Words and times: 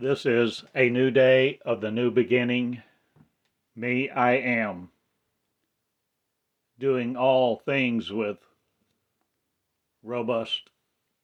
This 0.00 0.24
is 0.24 0.64
a 0.74 0.88
new 0.88 1.10
day 1.10 1.58
of 1.62 1.82
the 1.82 1.90
new 1.90 2.10
beginning. 2.10 2.82
Me, 3.76 4.08
I 4.08 4.32
am. 4.32 4.88
Doing 6.78 7.18
all 7.18 7.58
things 7.58 8.10
with 8.10 8.38
robust 10.02 10.70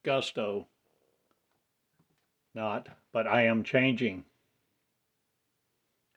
gusto. 0.02 0.66
Not, 2.54 2.88
but 3.12 3.26
I 3.26 3.46
am 3.46 3.64
changing. 3.64 4.26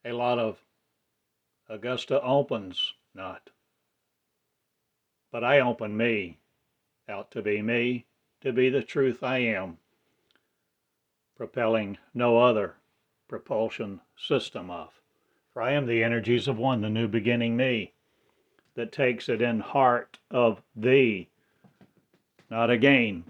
A 0.03 0.11
lot 0.11 0.37
of 0.37 0.61
Augusta 1.69 2.21
opens, 2.21 2.93
not. 3.15 3.51
But 5.31 5.45
I 5.45 5.61
open 5.61 5.95
me 5.95 6.39
out 7.07 7.31
to 7.31 7.41
be 7.41 7.61
me, 7.61 8.05
to 8.41 8.51
be 8.51 8.69
the 8.69 8.83
truth 8.83 9.23
I 9.23 9.37
am 9.37 9.77
propelling 11.39 11.97
no 12.13 12.37
other 12.37 12.75
propulsion 13.29 14.01
system 14.17 14.69
of. 14.69 14.89
For 15.53 15.61
I 15.61 15.71
am 15.71 15.85
the 15.85 16.03
energies 16.03 16.49
of 16.49 16.57
one, 16.57 16.81
the 16.81 16.89
new 16.89 17.07
beginning 17.07 17.55
me, 17.55 17.93
that 18.75 18.91
takes 18.91 19.29
it 19.29 19.41
in 19.41 19.61
heart 19.61 20.19
of 20.29 20.61
thee, 20.75 21.29
not 22.49 22.69
again 22.69 23.23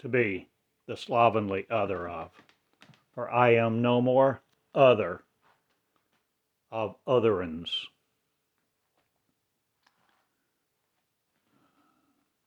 to 0.00 0.08
be 0.08 0.48
the 0.88 0.96
slovenly 0.96 1.68
other 1.70 2.08
of. 2.08 2.32
For 3.14 3.30
I 3.30 3.54
am 3.54 3.80
no 3.80 4.02
more 4.02 4.40
other 4.74 5.22
of 6.72 6.96
otherins. 7.06 7.70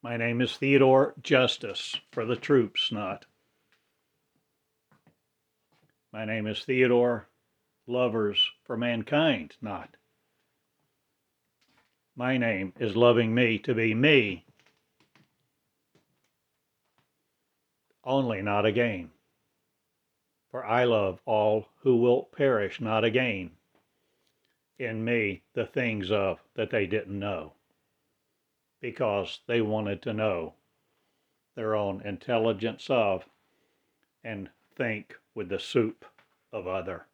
My 0.02 0.18
name 0.18 0.42
is 0.42 0.58
Theodore 0.58 1.14
Justice 1.24 1.96
for 2.12 2.26
the 2.26 2.36
troops, 2.36 2.92
not 2.92 3.26
my 6.12 6.26
name 6.26 6.48
is 6.48 6.64
Theodore 6.64 7.28
Lovers 7.86 8.50
for 8.64 8.76
Mankind, 8.76 9.56
not. 9.62 9.90
My 12.16 12.38
name 12.38 12.74
is 12.80 12.96
loving 12.96 13.34
me 13.34 13.60
to 13.60 13.74
be 13.74 13.94
me, 13.94 14.46
only 18.04 18.42
not 18.42 18.66
again. 18.66 19.12
For 20.50 20.66
I 20.66 20.84
love 20.84 21.20
all 21.26 21.68
who 21.82 21.98
will 21.98 22.24
perish 22.24 22.82
not 22.82 23.04
again. 23.04 23.52
In 24.80 25.06
me, 25.06 25.44
the 25.54 25.66
things 25.66 26.10
of 26.10 26.40
that 26.56 26.72
they 26.72 26.88
didn't 26.88 27.20
know, 27.20 27.54
because 28.82 29.42
they 29.46 29.62
wanted 29.62 30.02
to 30.04 30.14
know 30.14 30.54
their 31.56 31.76
own 31.76 32.02
intelligence 32.02 32.90
of 32.90 33.26
and 34.24 34.50
think 34.76 35.16
with 35.40 35.48
the 35.48 35.58
soup 35.58 36.04
of 36.52 36.68
other. 36.68 37.06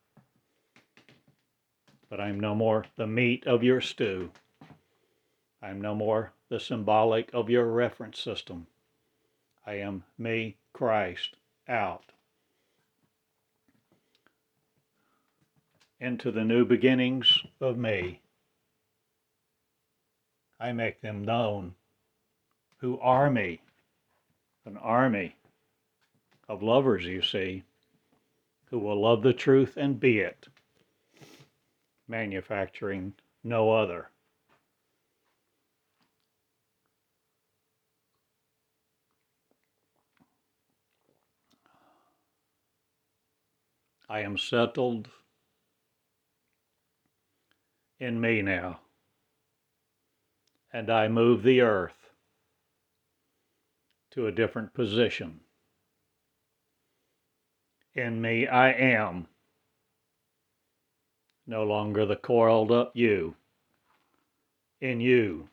But 2.10 2.20
I'm 2.20 2.40
no 2.40 2.56
more 2.56 2.86
the 2.96 3.06
meat 3.06 3.46
of 3.46 3.62
your 3.62 3.82
stew. 3.82 4.32
I'm 5.62 5.80
no 5.80 5.94
more 5.94 6.34
the 6.50 6.60
symbolic 6.60 7.32
of 7.36 7.52
your 7.52 7.68
reference 7.68 8.20
system. 8.20 8.66
I 9.64 9.74
am 9.76 10.06
me, 10.18 10.58
Christ, 10.74 11.36
out. 11.70 12.06
Into 16.00 16.32
the 16.32 16.44
new 16.44 16.66
beginnings 16.66 17.44
of 17.62 17.78
me. 17.78 18.22
I 20.60 20.72
make 20.72 21.00
them 21.02 21.24
known 21.24 21.76
who 22.78 22.98
are 23.02 23.30
me, 23.30 23.62
an 24.66 24.78
army 24.78 25.36
of 26.50 26.64
lovers, 26.64 27.06
you 27.06 27.22
see, 27.22 27.62
who 28.76 28.80
will 28.80 29.00
love 29.00 29.24
the 29.24 29.32
truth 29.32 29.78
and 29.78 30.02
be 30.02 30.20
it, 30.20 30.50
manufacturing 32.10 33.14
no 33.42 33.72
other. 33.72 34.10
I 44.10 44.20
am 44.20 44.38
settled 44.38 45.08
in 47.98 48.20
me 48.20 48.42
now, 48.42 48.82
and 50.74 50.90
I 50.90 51.08
move 51.08 51.44
the 51.44 51.62
earth 51.62 52.10
to 54.12 54.28
a 54.28 54.34
different 54.34 54.74
position. 54.74 55.45
In 57.96 58.22
me 58.22 58.46
I 58.46 58.72
am. 58.72 59.28
No 61.48 61.64
longer 61.64 62.06
the 62.06 62.18
coiled 62.18 62.70
up 62.70 62.92
you. 62.94 63.36
In 64.82 65.00
you, 65.00 65.48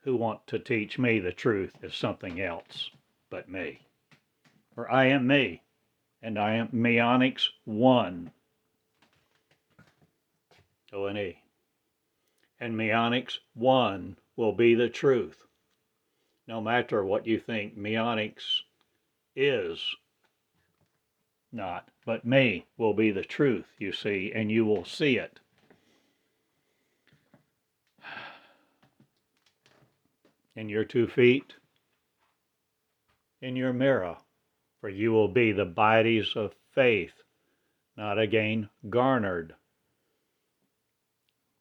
who 0.00 0.16
want 0.16 0.46
to 0.46 0.58
teach 0.58 0.98
me 0.98 1.18
the 1.18 1.32
truth 1.32 1.74
is 1.82 1.94
something 1.94 2.40
else 2.40 2.90
but 3.28 3.50
me. 3.50 3.80
For 4.74 4.90
I 4.90 5.06
am 5.06 5.26
me, 5.26 5.62
and 6.22 6.38
I 6.38 6.54
am 6.54 6.70
Meonics 6.72 7.50
one. 7.64 8.30
O 10.94 11.04
and 11.04 11.18
E. 11.18 11.42
And 12.58 12.74
Meonics 12.74 13.38
one 13.52 14.16
will 14.36 14.52
be 14.52 14.74
the 14.74 14.88
truth. 14.88 15.46
No 16.46 16.62
matter 16.62 17.04
what 17.04 17.26
you 17.26 17.38
think 17.38 17.76
Meonics 17.76 18.62
is 19.36 19.94
not, 21.52 21.88
but 22.04 22.24
me 22.24 22.66
will 22.76 22.94
be 22.94 23.10
the 23.10 23.24
truth, 23.24 23.66
you 23.78 23.92
see, 23.92 24.32
and 24.34 24.50
you 24.50 24.64
will 24.64 24.84
see 24.84 25.16
it. 25.16 25.40
In 30.56 30.68
your 30.68 30.84
two 30.84 31.06
feet, 31.06 31.54
in 33.40 33.56
your 33.56 33.72
mirror, 33.72 34.16
for 34.80 34.88
you 34.88 35.12
will 35.12 35.28
be 35.28 35.52
the 35.52 35.64
bodies 35.64 36.32
of 36.36 36.54
faith, 36.74 37.22
not 37.96 38.18
again 38.18 38.68
garnered 38.88 39.54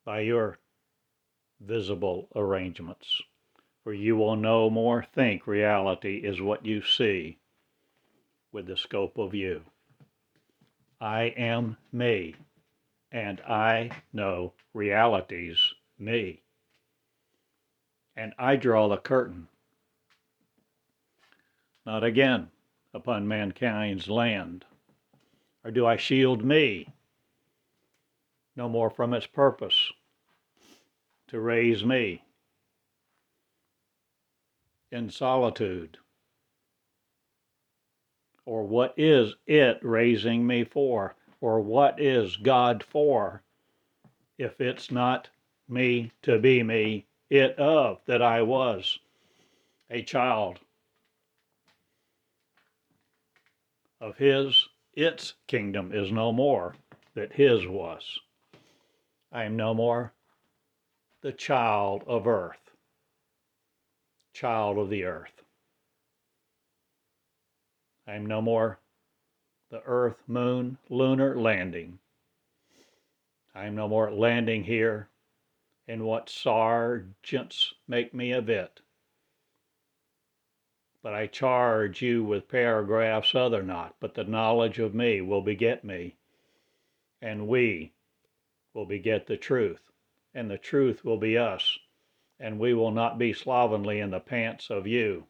by 0.06 0.22
your 0.22 0.58
visible 1.62 2.28
arrangements. 2.36 3.22
For 3.84 3.94
you 3.94 4.18
will 4.18 4.36
no 4.36 4.70
more 4.70 5.06
think 5.16 5.48
reality 5.48 6.18
is 6.18 6.42
what 6.42 6.66
you 6.66 6.82
see 6.82 7.38
with 8.52 8.68
the 8.68 8.78
scope 8.78 9.18
of 9.18 9.34
you. 9.34 9.62
I 11.02 11.34
am 11.38 11.78
me, 11.92 12.36
and 13.12 13.40
I 13.42 13.92
know 14.12 14.54
reality's 14.74 15.74
me. 15.98 16.44
And 18.16 18.34
I 18.38 18.58
draw 18.58 18.90
the 18.90 18.98
curtain, 18.98 19.48
not 21.86 22.04
again 22.04 22.52
upon 22.94 23.28
mankind's 23.28 24.10
land, 24.10 24.66
or 25.64 25.72
do 25.72 25.86
I 25.86 25.96
shield 25.96 26.44
me 26.44 26.94
no 28.58 28.68
more 28.68 28.90
from 28.90 29.14
its 29.14 29.26
purpose 29.26 29.92
to 31.28 31.40
raise 31.40 31.86
me 31.86 32.24
in 34.92 35.10
solitude 35.10 35.98
or 38.46 38.64
what 38.64 38.94
is 38.98 39.36
it 39.48 39.80
raising 39.82 40.46
me 40.46 40.64
for? 40.64 41.16
Or 41.42 41.62
what 41.62 42.00
is 42.00 42.36
God 42.38 42.84
for? 42.84 43.42
If 44.38 44.60
it's 44.60 44.92
not 44.92 45.30
me 45.68 46.12
to 46.24 46.40
be 46.40 46.64
me, 46.64 47.06
it 47.30 47.58
of 47.58 48.00
that 48.06 48.22
I 48.22 48.42
was 48.42 49.00
a 49.90 50.02
child 50.02 50.60
of 54.02 54.18
His, 54.18 54.68
its 54.94 55.34
kingdom 55.48 55.92
is 55.94 56.12
no 56.12 56.31
more 56.31 56.75
that 57.16 57.34
His 57.34 57.68
was. 57.68 58.19
I 59.31 59.44
am 59.44 59.56
no 59.56 59.74
more 59.74 60.13
the 61.22 61.34
child 61.34 62.04
of 62.08 62.28
earth, 62.28 62.72
child 64.34 64.78
of 64.78 64.90
the 64.90 65.04
earth. 65.04 65.38
I'm 68.10 68.26
no 68.26 68.42
more 68.42 68.80
the 69.70 69.84
Earth, 69.84 70.24
Moon, 70.26 70.80
lunar 70.90 71.40
landing. 71.40 72.00
I'm 73.54 73.76
no 73.76 73.88
more 73.88 74.12
landing 74.12 74.64
here 74.64 75.10
in 75.88 76.04
what 76.04 76.28
sergeants 76.28 77.76
make 77.88 78.12
me 78.12 78.32
of 78.32 78.50
it. 78.50 78.82
But 81.04 81.14
I 81.14 81.28
charge 81.28 82.02
you 82.02 82.24
with 82.24 82.50
paragraphs 82.50 83.36
other 83.36 83.62
not, 83.62 83.96
but 84.00 84.16
the 84.16 84.24
knowledge 84.24 84.80
of 84.80 84.96
me 84.96 85.22
will 85.22 85.44
beget 85.44 85.84
me, 85.84 86.16
and 87.22 87.48
we 87.48 87.92
will 88.74 88.88
beget 88.88 89.28
the 89.28 89.38
truth, 89.38 89.92
and 90.34 90.50
the 90.50 90.58
truth 90.58 91.06
will 91.06 91.18
be 91.18 91.38
us, 91.38 91.78
and 92.40 92.58
we 92.58 92.74
will 92.74 92.92
not 92.92 93.20
be 93.20 93.34
slovenly 93.34 94.00
in 94.00 94.10
the 94.10 94.20
pants 94.20 94.72
of 94.72 94.88
you, 94.88 95.28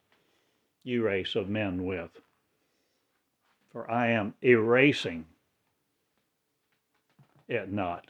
you 0.82 1.04
race 1.04 1.36
of 1.36 1.50
men 1.50 1.84
with. 1.84 2.22
For 3.70 3.90
I 3.90 4.08
am 4.08 4.34
erasing 4.42 5.28
it 7.48 7.72
not, 7.72 8.10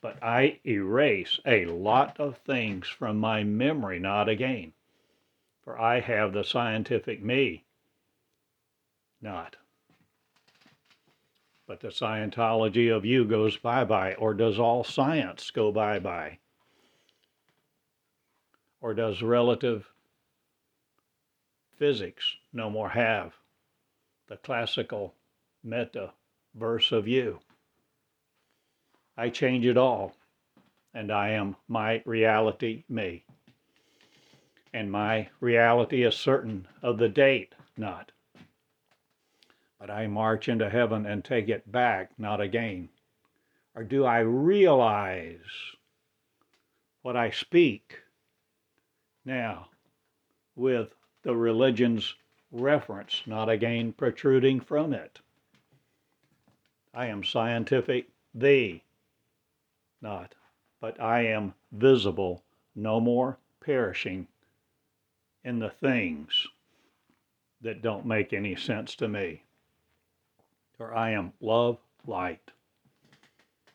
but 0.00 0.20
I 0.22 0.60
erase 0.66 1.38
a 1.46 1.66
lot 1.66 2.18
of 2.18 2.38
things 2.38 2.88
from 2.88 3.18
my 3.18 3.44
memory 3.44 3.98
not 3.98 4.28
again. 4.28 4.72
For 5.62 5.78
I 5.78 6.00
have 6.00 6.32
the 6.32 6.44
scientific 6.44 7.22
me, 7.22 7.64
not. 9.20 9.56
But 11.66 11.80
the 11.80 11.88
Scientology 11.88 12.94
of 12.94 13.04
you 13.04 13.24
goes 13.24 13.56
bye 13.56 13.84
bye, 13.84 14.14
or 14.14 14.34
does 14.34 14.58
all 14.58 14.84
science 14.84 15.50
go 15.50 15.72
bye 15.72 15.98
bye? 15.98 16.38
Or 18.80 18.94
does 18.94 19.22
relative 19.22 19.90
physics 21.76 22.36
no 22.52 22.70
more 22.70 22.90
have 22.90 23.34
the 24.28 24.36
classical 24.36 25.14
meta 25.62 26.12
verse 26.54 26.92
of 26.92 27.06
you? 27.06 27.40
I 29.16 29.30
change 29.30 29.64
it 29.64 29.76
all, 29.76 30.14
and 30.92 31.10
I 31.10 31.30
am 31.30 31.56
my 31.68 32.02
reality, 32.04 32.84
me. 32.88 33.24
And 34.72 34.92
my 34.92 35.28
reality 35.40 36.02
is 36.02 36.14
certain 36.14 36.68
of 36.82 36.98
the 36.98 37.08
date, 37.08 37.54
not. 37.76 38.12
But 39.78 39.90
I 39.90 40.06
march 40.06 40.48
into 40.48 40.68
heaven 40.68 41.06
and 41.06 41.24
take 41.24 41.48
it 41.48 41.70
back, 41.70 42.10
not 42.18 42.40
again. 42.40 42.90
Or 43.74 43.84
do 43.84 44.04
I 44.04 44.18
realize 44.20 45.38
what 47.02 47.16
I 47.16 47.30
speak 47.30 48.00
now 49.24 49.68
with 50.54 50.94
the 51.22 51.36
religion's 51.36 52.14
reference, 52.52 53.22
not 53.26 53.48
again 53.48 53.92
protruding 53.92 54.60
from 54.60 54.92
it? 54.92 55.20
I 56.94 57.06
am 57.06 57.24
scientific, 57.24 58.08
thee, 58.34 58.82
not, 60.00 60.34
but 60.80 61.00
I 61.00 61.26
am 61.26 61.54
visible, 61.72 62.42
no 62.74 63.00
more 63.00 63.38
perishing 63.60 64.28
in 65.44 65.58
the 65.58 65.70
things 65.70 66.46
that 67.60 67.82
don't 67.82 68.06
make 68.06 68.32
any 68.32 68.56
sense 68.56 68.94
to 68.96 69.08
me. 69.08 69.42
For 70.76 70.94
I 70.94 71.10
am 71.10 71.32
love 71.40 71.78
light, 72.06 72.50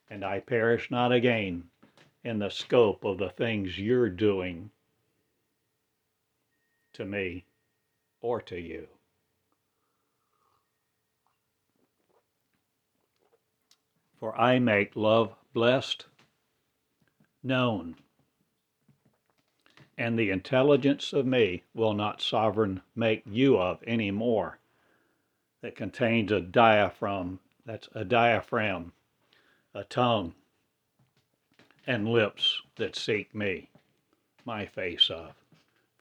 and 0.09 0.23
I 0.23 0.39
perish 0.39 0.91
not 0.91 1.12
again 1.12 1.69
in 2.23 2.39
the 2.39 2.50
scope 2.50 3.03
of 3.03 3.18
the 3.18 3.29
things 3.29 3.79
you're 3.79 4.09
doing 4.09 4.69
to 6.94 7.06
me 7.06 7.45
or 8.21 8.41
to 8.41 8.59
you. 8.59 8.88
For 14.19 14.39
I 14.39 14.59
make 14.59 14.95
love 14.95 15.33
blessed 15.53 16.06
known, 17.44 17.95
and 19.97 20.18
the 20.18 20.29
intelligence 20.29 21.12
of 21.12 21.25
me 21.25 21.63
will 21.73 21.94
not 21.94 22.21
sovereign 22.21 22.81
make 22.95 23.23
you 23.25 23.57
of 23.57 23.79
any 23.88 24.12
more 24.12 24.59
that 25.62 25.75
contains 25.75 26.31
a 26.31 26.39
diaphragm, 26.39 27.39
that's 27.65 27.89
a 27.94 28.06
diaphragm, 28.06 28.94
a 29.73 29.83
tongue, 29.83 30.33
and 31.88 32.07
lips 32.07 32.62
that 32.75 32.95
seek 32.95 33.33
me, 33.33 33.69
my 34.45 34.65
face 34.65 35.09
of. 35.09 35.33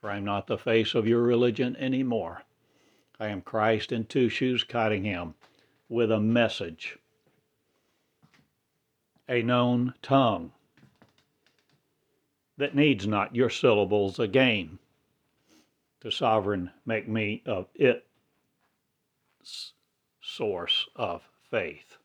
For 0.00 0.10
I'm 0.10 0.24
not 0.24 0.46
the 0.46 0.58
face 0.58 0.94
of 0.94 1.06
your 1.06 1.22
religion 1.22 1.76
any 1.76 2.02
more. 2.02 2.42
I 3.18 3.28
am 3.28 3.42
Christ 3.42 3.92
in 3.92 4.06
two 4.06 4.28
shoes 4.28 4.64
Cottingham 4.64 5.34
with 5.88 6.10
a 6.10 6.20
message, 6.20 6.98
a 9.28 9.42
known 9.42 9.94
tongue 10.00 10.52
that 12.56 12.74
needs 12.74 13.06
not 13.06 13.34
your 13.34 13.50
syllables 13.50 14.18
again 14.18 14.78
to 16.00 16.10
sovereign 16.10 16.70
make 16.86 17.08
me 17.08 17.42
of 17.44 17.66
it 17.74 18.06
source 20.22 20.88
of 20.96 21.28
faith. 21.50 21.96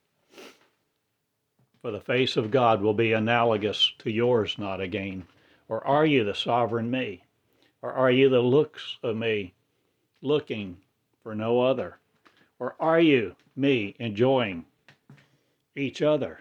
For 1.81 1.91
the 1.91 1.99
face 1.99 2.35
of 2.35 2.51
God 2.51 2.81
will 2.81 2.93
be 2.93 3.13
analogous 3.13 3.93
to 3.99 4.11
yours 4.11 4.57
not 4.57 4.81
again. 4.81 5.27
Or 5.67 5.85
are 5.85 6.05
you 6.05 6.23
the 6.23 6.33
sovereign 6.33 6.89
me? 6.89 7.24
Or 7.85 7.93
are 7.93 8.09
you 8.09 8.29
the 8.29 8.41
looks 8.41 8.97
of 9.03 9.15
me 9.15 9.53
looking 10.23 10.77
for 11.21 11.35
no 11.35 11.61
other? 11.61 11.99
Or 12.57 12.75
are 12.79 12.99
you 12.99 13.35
me 13.55 13.95
enjoying 13.99 14.65
each 15.75 16.01
other 16.01 16.39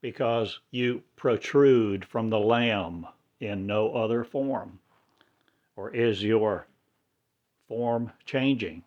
because 0.00 0.60
you 0.70 1.02
protrude 1.16 2.06
from 2.06 2.30
the 2.30 2.40
Lamb 2.40 3.06
in 3.40 3.66
no 3.66 3.92
other 3.92 4.24
form? 4.24 4.78
Or 5.76 5.90
is 5.90 6.24
your 6.24 6.66
form 7.68 8.10
changing? 8.24 8.84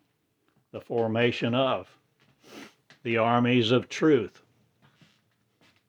the 0.71 0.81
formation 0.81 1.53
of 1.53 1.99
the 3.03 3.17
armies 3.17 3.71
of 3.71 3.89
truth 3.89 4.41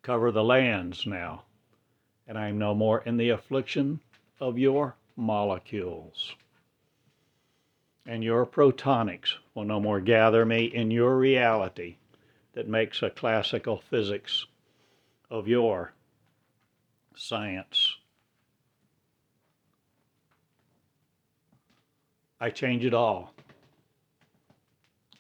cover 0.03 0.31
the 0.31 0.43
lands 0.43 1.07
now, 1.07 1.45
and 2.27 2.37
I 2.37 2.49
am 2.49 2.59
no 2.59 2.75
more 2.75 3.01
in 3.07 3.17
the 3.17 3.31
affliction 3.31 4.01
of 4.41 4.59
your 4.59 4.97
molecules. 5.17 6.35
And 8.07 8.25
your 8.25 8.47
protonics 8.47 9.35
will 9.55 9.65
no 9.65 9.81
more 9.81 10.01
gather 10.01 10.45
me 10.45 10.65
in 10.65 10.91
your 10.91 11.17
reality 11.17 11.97
that 12.55 12.69
makes 12.69 13.03
a 13.03 13.11
classical 13.11 13.79
physics 13.79 14.47
of 15.31 15.49
your 15.49 15.93
science. 17.15 17.97
I 22.41 22.51
change 22.51 22.85
it 22.85 22.93
all 22.93 23.33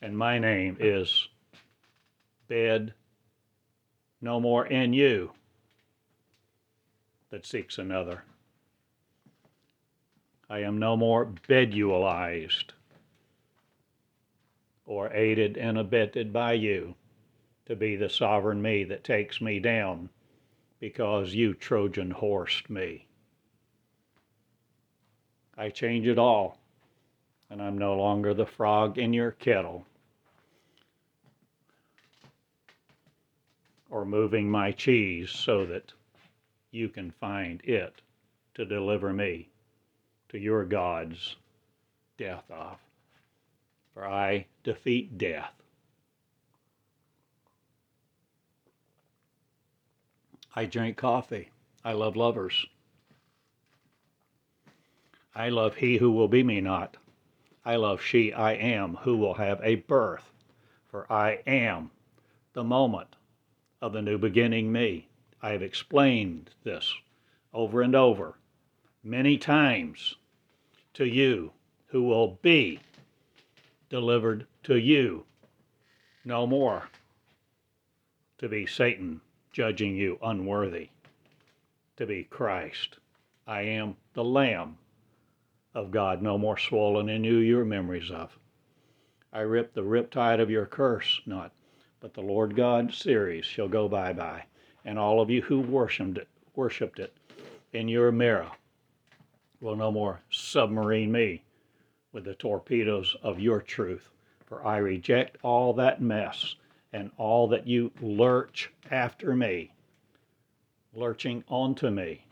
and 0.02 0.18
my 0.18 0.38
name 0.38 0.76
is 0.80 1.28
bed 2.48 2.92
no 4.20 4.40
more 4.40 4.66
in 4.66 4.92
you 4.92 5.30
that 7.30 7.46
seeks 7.46 7.78
another. 7.78 8.24
I 10.52 10.58
am 10.58 10.76
no 10.76 10.98
more 10.98 11.24
bedualized 11.48 12.72
or 14.84 15.10
aided 15.14 15.56
and 15.56 15.78
abetted 15.78 16.30
by 16.30 16.52
you 16.52 16.94
to 17.64 17.74
be 17.74 17.96
the 17.96 18.10
sovereign 18.10 18.60
me 18.60 18.84
that 18.84 19.02
takes 19.02 19.40
me 19.40 19.60
down 19.60 20.10
because 20.78 21.32
you 21.32 21.54
Trojan 21.54 22.10
horsed 22.10 22.68
me. 22.68 23.06
I 25.56 25.70
change 25.70 26.06
it 26.06 26.18
all, 26.18 26.58
and 27.48 27.62
I'm 27.62 27.78
no 27.78 27.96
longer 27.96 28.34
the 28.34 28.44
frog 28.44 28.98
in 28.98 29.14
your 29.14 29.30
kettle. 29.30 29.86
or 33.88 34.04
moving 34.04 34.50
my 34.50 34.72
cheese 34.72 35.30
so 35.30 35.64
that 35.66 35.92
you 36.70 36.90
can 36.90 37.10
find 37.10 37.62
it 37.64 38.00
to 38.54 38.64
deliver 38.64 39.12
me 39.12 39.51
to 40.32 40.38
your 40.38 40.64
God's 40.64 41.36
death 42.16 42.44
of. 42.50 42.78
For 43.92 44.06
I 44.06 44.46
defeat 44.64 45.18
death. 45.18 45.52
I 50.56 50.64
drink 50.64 50.96
coffee. 50.96 51.50
I 51.84 51.92
love 51.92 52.16
lovers. 52.16 52.66
I 55.34 55.50
love 55.50 55.76
he 55.76 55.98
who 55.98 56.10
will 56.10 56.28
be 56.28 56.42
me 56.42 56.60
not. 56.60 56.96
I 57.64 57.76
love 57.76 58.02
she 58.02 58.32
I 58.32 58.52
am 58.52 58.96
who 58.96 59.16
will 59.16 59.34
have 59.34 59.60
a 59.62 59.76
birth. 59.76 60.32
For 60.90 61.10
I 61.12 61.40
am 61.46 61.90
the 62.54 62.64
moment 62.64 63.16
of 63.82 63.92
the 63.92 64.02
new 64.02 64.16
beginning 64.18 64.72
me. 64.72 65.08
I 65.42 65.50
have 65.50 65.62
explained 65.62 66.50
this 66.64 66.94
over 67.52 67.82
and 67.82 67.94
over 67.94 68.38
many 69.02 69.36
times 69.36 70.16
to 70.94 71.04
you 71.04 71.52
who 71.86 72.02
will 72.02 72.38
be 72.42 72.78
delivered 73.88 74.46
to 74.62 74.76
you 74.76 75.24
no 76.24 76.46
more 76.46 76.88
to 78.38 78.48
be 78.48 78.66
Satan 78.66 79.20
judging 79.52 79.94
you 79.94 80.18
unworthy, 80.22 80.88
to 81.96 82.06
be 82.06 82.24
Christ. 82.24 82.96
I 83.46 83.62
am 83.62 83.96
the 84.14 84.24
Lamb 84.24 84.78
of 85.74 85.90
God, 85.90 86.22
no 86.22 86.38
more 86.38 86.58
swollen 86.58 87.08
in 87.08 87.24
you 87.24 87.36
your 87.36 87.64
memories 87.64 88.10
of. 88.10 88.36
I 89.32 89.40
rip 89.40 89.72
the 89.72 89.82
riptide 89.82 90.40
of 90.40 90.50
your 90.50 90.66
curse, 90.66 91.20
not 91.26 91.52
but 92.00 92.14
the 92.14 92.20
Lord 92.20 92.56
God 92.56 92.92
series 92.92 93.44
shall 93.44 93.68
go 93.68 93.88
bye 93.88 94.12
bye, 94.12 94.44
and 94.84 94.98
all 94.98 95.20
of 95.20 95.30
you 95.30 95.42
who 95.42 95.60
worshipped 95.60 96.18
it, 96.18 96.28
worshipped 96.56 96.98
it 96.98 97.14
in 97.72 97.88
your 97.88 98.10
mirror 98.10 98.50
will 99.62 99.76
no 99.76 99.92
more 99.92 100.20
submarine 100.28 101.12
me 101.12 101.42
with 102.12 102.24
the 102.24 102.34
torpedoes 102.34 103.16
of 103.22 103.40
your 103.40 103.62
truth, 103.62 104.10
For 104.44 104.66
I 104.66 104.76
reject 104.78 105.38
all 105.42 105.72
that 105.74 106.02
mess 106.02 106.56
and 106.92 107.10
all 107.16 107.48
that 107.48 107.66
you 107.66 107.92
lurch 108.02 108.70
after 108.90 109.34
me, 109.34 109.72
lurching 110.92 111.42
onto 111.48 111.88
me 111.88 112.26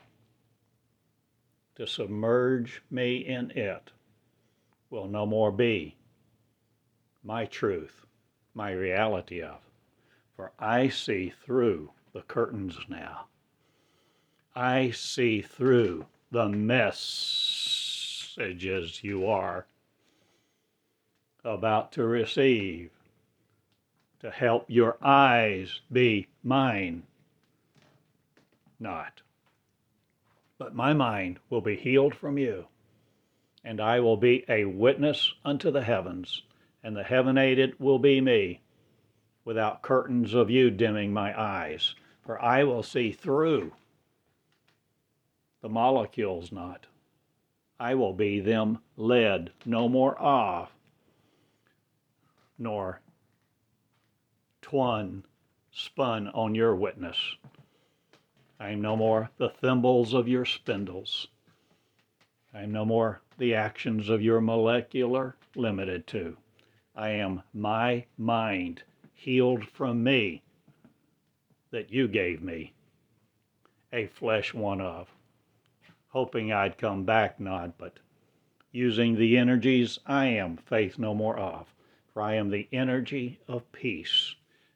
to 1.76 1.86
submerge 1.86 2.82
me 2.90 3.16
in 3.16 3.50
it 3.52 3.90
will 4.90 5.06
no 5.06 5.24
more 5.24 5.50
be 5.50 5.96
my 7.22 7.46
truth, 7.46 8.04
my 8.52 8.72
reality 8.72 9.40
of. 9.40 9.60
For 10.36 10.52
I 10.58 10.88
see 10.88 11.32
through 11.42 11.90
the 12.12 12.22
curtains 12.22 12.76
now. 12.88 13.28
I 14.54 14.90
see 14.90 15.40
through 15.40 16.04
the 16.30 16.48
messages 16.48 17.90
you 19.02 19.26
are 19.26 19.66
about 21.44 21.90
to 21.92 22.04
receive 22.04 22.90
to 24.20 24.30
help 24.30 24.64
your 24.68 24.96
eyes 25.02 25.80
be 25.90 26.28
mine, 26.44 27.02
not. 28.78 29.22
But 30.58 30.74
my 30.74 30.92
mind 30.92 31.38
will 31.48 31.62
be 31.62 31.74
healed 31.76 32.14
from 32.14 32.36
you, 32.38 32.66
and 33.64 33.80
I 33.80 34.00
will 34.00 34.18
be 34.18 34.44
a 34.48 34.66
witness 34.66 35.32
unto 35.44 35.70
the 35.70 35.82
heavens, 35.82 36.42
and 36.82 36.94
the 36.94 37.02
heaven 37.02 37.38
aided 37.38 37.80
will 37.80 37.98
be 37.98 38.20
me, 38.20 38.60
without 39.44 39.82
curtains 39.82 40.34
of 40.34 40.50
you 40.50 40.70
dimming 40.70 41.12
my 41.12 41.38
eyes, 41.38 41.94
for 42.24 42.40
I 42.40 42.64
will 42.64 42.82
see 42.82 43.10
through 43.10 43.72
the 45.60 45.68
molecules 45.68 46.50
not. 46.52 46.86
I 47.78 47.94
will 47.94 48.12
be 48.12 48.40
them 48.40 48.78
led, 48.96 49.52
no 49.64 49.88
more 49.88 50.20
off, 50.20 50.72
nor 52.58 53.00
twan 54.62 55.24
spun 55.70 56.28
on 56.28 56.54
your 56.54 56.74
witness. 56.74 57.36
I 58.58 58.70
am 58.70 58.82
no 58.82 58.96
more 58.96 59.30
the 59.38 59.48
thimbles 59.48 60.12
of 60.12 60.28
your 60.28 60.44
spindles. 60.44 61.28
I 62.52 62.62
am 62.62 62.72
no 62.72 62.84
more 62.84 63.22
the 63.38 63.54
actions 63.54 64.08
of 64.08 64.20
your 64.20 64.40
molecular 64.40 65.36
limited 65.54 66.06
to. 66.08 66.36
I 66.94 67.10
am 67.10 67.42
my 67.54 68.04
mind 68.18 68.82
healed 69.14 69.66
from 69.68 70.02
me 70.02 70.42
that 71.70 71.90
you 71.90 72.08
gave 72.08 72.42
me, 72.42 72.72
a 73.92 74.06
flesh 74.06 74.52
one 74.52 74.80
of 74.80 75.08
hoping 76.10 76.52
I'd 76.52 76.76
come 76.76 77.04
back, 77.04 77.38
not, 77.38 77.78
but 77.78 77.98
using 78.72 79.14
the 79.14 79.38
energies 79.38 79.98
I 80.06 80.26
am, 80.26 80.56
faith 80.56 80.98
no 80.98 81.14
more 81.14 81.38
of. 81.38 81.72
For 82.12 82.22
I 82.22 82.34
am 82.34 82.50
the 82.50 82.68
energy 82.72 83.38
of 83.46 83.70
peace, 83.70 84.34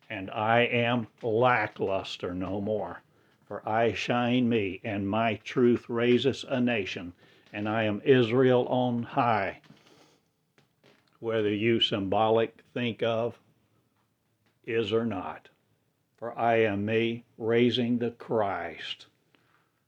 and 0.08 0.30
I 0.30 0.60
am 0.60 1.08
lackluster 1.22 2.34
no 2.34 2.60
more. 2.60 3.02
For 3.46 3.68
I 3.68 3.92
shine 3.92 4.48
me, 4.48 4.80
and 4.84 5.08
my 5.08 5.34
truth 5.42 5.88
raises 5.88 6.44
a 6.48 6.60
nation, 6.60 7.12
and 7.52 7.68
I 7.68 7.82
am 7.82 8.00
Israel 8.04 8.66
on 8.68 9.02
high. 9.02 9.60
Whether 11.18 11.52
you 11.52 11.80
symbolic 11.80 12.62
think 12.72 13.02
of 13.02 13.40
is 14.64 14.92
or 14.92 15.04
not, 15.04 15.48
for 16.16 16.38
I 16.38 16.56
am 16.56 16.84
me 16.84 17.24
raising 17.38 17.98
the 17.98 18.12
Christ 18.12 19.06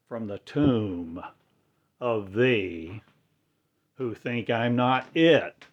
from 0.09 0.27
the 0.27 0.39
tomb 0.39 1.23
of 2.01 2.33
thee 2.35 3.03
who 3.95 4.15
think 4.15 4.49
I'm 4.49 4.77
not 4.77 5.07
it 5.15 5.65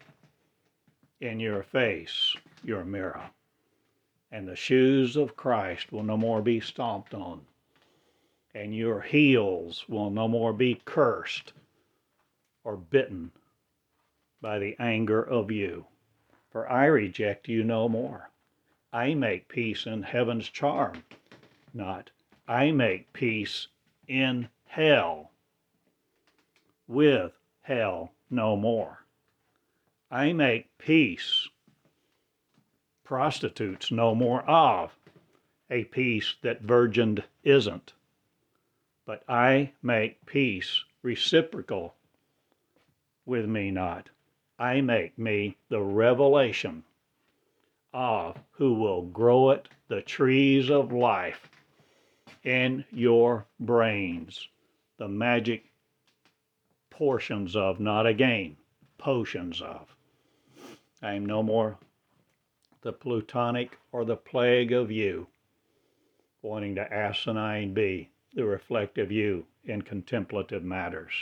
in 1.20 1.40
your 1.40 1.63
face, 1.63 2.36
your 2.63 2.84
mirror. 2.84 3.30
And 4.32 4.48
the 4.48 4.56
shoes 4.56 5.16
of 5.16 5.36
Christ 5.36 5.92
will 5.92 6.04
no 6.04 6.18
more 6.18 6.42
be 6.42 6.60
stomped 6.60 7.13
on, 7.13 7.42
and 8.56 8.75
your 8.75 9.02
heels 9.02 9.88
will 9.88 10.10
no 10.10 10.28
more 10.28 10.54
be 10.54 10.82
cursed 10.86 11.54
or 12.63 12.75
bitten 12.75 13.32
by 14.42 14.58
the 14.58 14.75
anger 14.80 15.22
of 15.22 15.52
you. 15.52 15.86
For 16.50 16.70
I 16.72 16.86
reject 16.86 17.48
you 17.48 17.63
no 17.63 17.88
more. 17.88 18.30
I 18.92 19.13
make 19.13 19.48
peace 19.48 19.86
in 19.86 20.04
heaven's 20.04 20.50
charm, 20.50 21.04
not 21.74 22.10
I 22.48 22.72
make 22.72 23.13
peace 23.13 23.68
in 24.08 24.50
hell 24.66 25.32
with 26.88 27.32
hell 27.62 28.12
no 28.30 28.56
more. 28.56 29.06
I 30.12 30.34
make 30.34 30.78
peace, 30.78 31.48
prostitutes 33.04 33.92
no 33.92 34.14
more 34.14 34.42
of, 34.44 34.96
a 35.70 35.86
peace 35.86 36.36
that 36.42 36.62
virgined 36.62 37.24
isn't. 37.44 37.94
But 39.06 39.24
I 39.28 39.74
make 39.82 40.26
peace 40.26 40.84
reciprocal 41.02 41.96
with 43.26 43.46
me 43.46 43.72
not. 43.72 44.10
I 44.60 44.82
make 44.82 45.18
me 45.18 45.58
the 45.70 45.82
revelation 45.82 46.84
of 47.94 48.38
who 48.52 48.74
will 48.74 49.04
grow 49.04 49.52
it 49.52 49.68
the 49.88 50.02
trees 50.02 50.70
of 50.70 50.92
life 50.92 51.50
in 52.44 52.84
your 52.92 53.46
brains, 53.60 54.48
the 54.98 55.08
magic 55.08 55.66
portions 56.90 57.56
of, 57.56 57.80
not 57.80 58.06
again, 58.06 58.58
potions 58.98 59.62
of. 59.62 59.96
I 61.02 61.14
am 61.14 61.26
no 61.26 61.42
more 61.44 61.78
the 62.82 62.94
plutonic 62.94 63.78
or 63.92 64.04
the 64.04 64.18
plague 64.18 64.74
of 64.74 64.92
you, 64.92 65.28
wanting 66.42 66.76
to 66.76 66.94
asinine 66.94 67.74
be 67.74 68.10
the 68.34 68.44
reflective 68.44 69.12
you 69.12 69.46
in 69.64 69.82
contemplative 69.82 70.64
matters. 70.64 71.14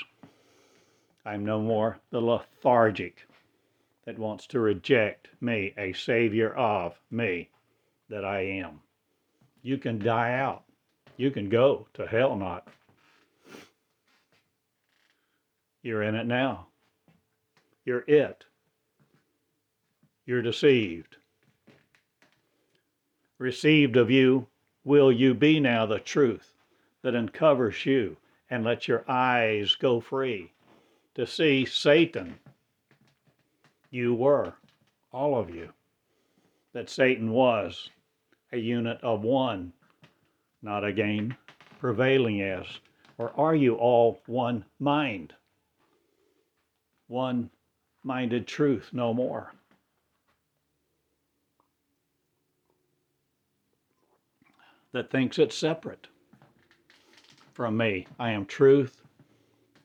I'm 1.24 1.46
no 1.46 1.62
more 1.62 2.00
the 2.10 2.20
lethargic 2.20 3.28
that 4.06 4.18
wants 4.18 4.48
to 4.48 4.60
reject 4.60 5.28
me, 5.40 5.74
a 5.78 5.94
savior 5.94 6.56
of 6.56 7.00
me 7.12 7.50
that 8.10 8.26
I 8.26 8.42
am. 8.42 8.82
You 9.62 9.78
can 9.78 10.00
die 10.00 10.34
out. 10.34 10.64
You 11.18 11.32
can 11.32 11.50
go 11.50 11.88
to 11.94 12.08
hell 12.08 12.36
not. 12.36 12.68
You're 15.84 16.04
in 16.04 16.16
it 16.16 16.26
now. 16.26 16.68
You're 17.86 18.04
it. 18.08 18.46
You're 20.26 20.42
deceived. 20.42 21.18
Received 23.40 23.98
of 23.98 24.12
you 24.12 24.48
will 24.84 25.12
you 25.12 25.34
be 25.34 25.60
now 25.60 25.86
the 25.86 26.00
truth 26.00 26.54
that 27.02 27.16
uncovers 27.16 27.86
you 27.86 28.16
and 28.50 28.64
let 28.64 28.88
your 28.88 29.04
eyes 29.08 29.76
go 29.76 30.00
free 30.00 30.52
to 31.16 31.26
see 31.26 31.66
Satan. 31.66 32.36
You 33.90 34.14
were, 34.14 34.54
all 35.12 35.38
of 35.38 35.50
you, 35.50 35.74
that 36.74 36.90
Satan 36.90 37.32
was 37.32 37.90
a 38.52 38.58
unit 38.58 39.00
of 39.02 39.24
one, 39.24 39.74
not 40.62 40.84
again 40.84 41.36
prevailing 41.80 42.42
as, 42.42 42.66
or 43.18 43.32
are 43.40 43.56
you 43.56 43.76
all 43.76 44.22
one 44.26 44.66
mind? 44.80 45.34
one 47.12 47.50
minded 48.04 48.48
truth 48.48 48.90
no 48.94 49.14
more. 49.14 49.54
That 54.94 55.12
thinks 55.12 55.38
it's 55.38 55.58
separate 55.58 56.08
from 57.54 57.76
me. 57.76 58.08
I 58.18 58.32
am 58.32 58.46
truth 58.46 59.02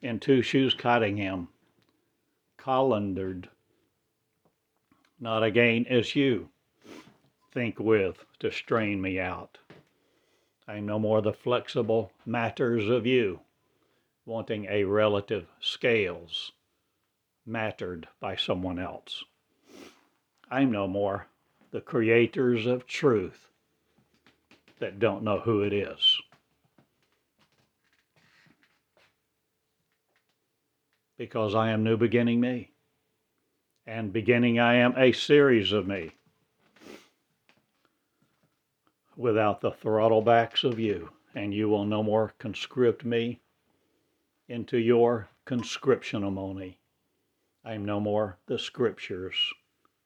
in 0.02 0.20
two 0.20 0.40
shoes 0.40 0.72
Cottingham, 0.72 1.48
colandered, 2.58 3.48
not 5.18 5.42
again 5.42 5.84
as 5.90 6.14
you 6.14 6.48
think 7.52 7.80
with 7.80 8.24
to 8.38 8.52
strain 8.52 9.00
me 9.00 9.18
out. 9.18 9.58
I 10.68 10.76
am 10.76 10.86
no 10.86 10.98
more 10.98 11.22
the 11.22 11.32
flexible 11.32 12.10
matters 12.24 12.88
of 12.88 13.06
you, 13.06 13.40
wanting 14.24 14.66
a 14.68 14.82
relative 14.82 15.46
scales 15.60 16.50
mattered 17.46 18.08
by 18.18 18.34
someone 18.34 18.80
else. 18.80 19.24
I'm 20.50 20.72
no 20.72 20.88
more 20.88 21.28
the 21.70 21.80
creators 21.80 22.66
of 22.66 22.86
truth 22.86 23.46
that 24.80 24.98
don't 24.98 25.22
know 25.22 25.38
who 25.38 25.62
it 25.62 25.72
is. 25.72 26.20
Because 31.16 31.54
I 31.54 31.70
am 31.70 31.84
new 31.84 31.96
beginning 31.96 32.40
me. 32.40 32.72
And 33.86 34.12
beginning 34.12 34.58
I 34.58 34.74
am 34.74 34.94
a 34.96 35.12
series 35.12 35.70
of 35.70 35.86
me. 35.86 36.15
Without 39.18 39.62
the 39.62 39.70
throttlebacks 39.70 40.62
of 40.62 40.78
you, 40.78 41.10
and 41.34 41.54
you 41.54 41.70
will 41.70 41.86
no 41.86 42.02
more 42.02 42.34
conscript 42.38 43.02
me 43.02 43.40
into 44.46 44.76
your 44.76 45.30
conscription 45.46 46.22
me. 46.54 46.76
I 47.64 47.72
am 47.72 47.86
no 47.86 47.98
more 47.98 48.36
the 48.44 48.58
scriptures 48.58 49.54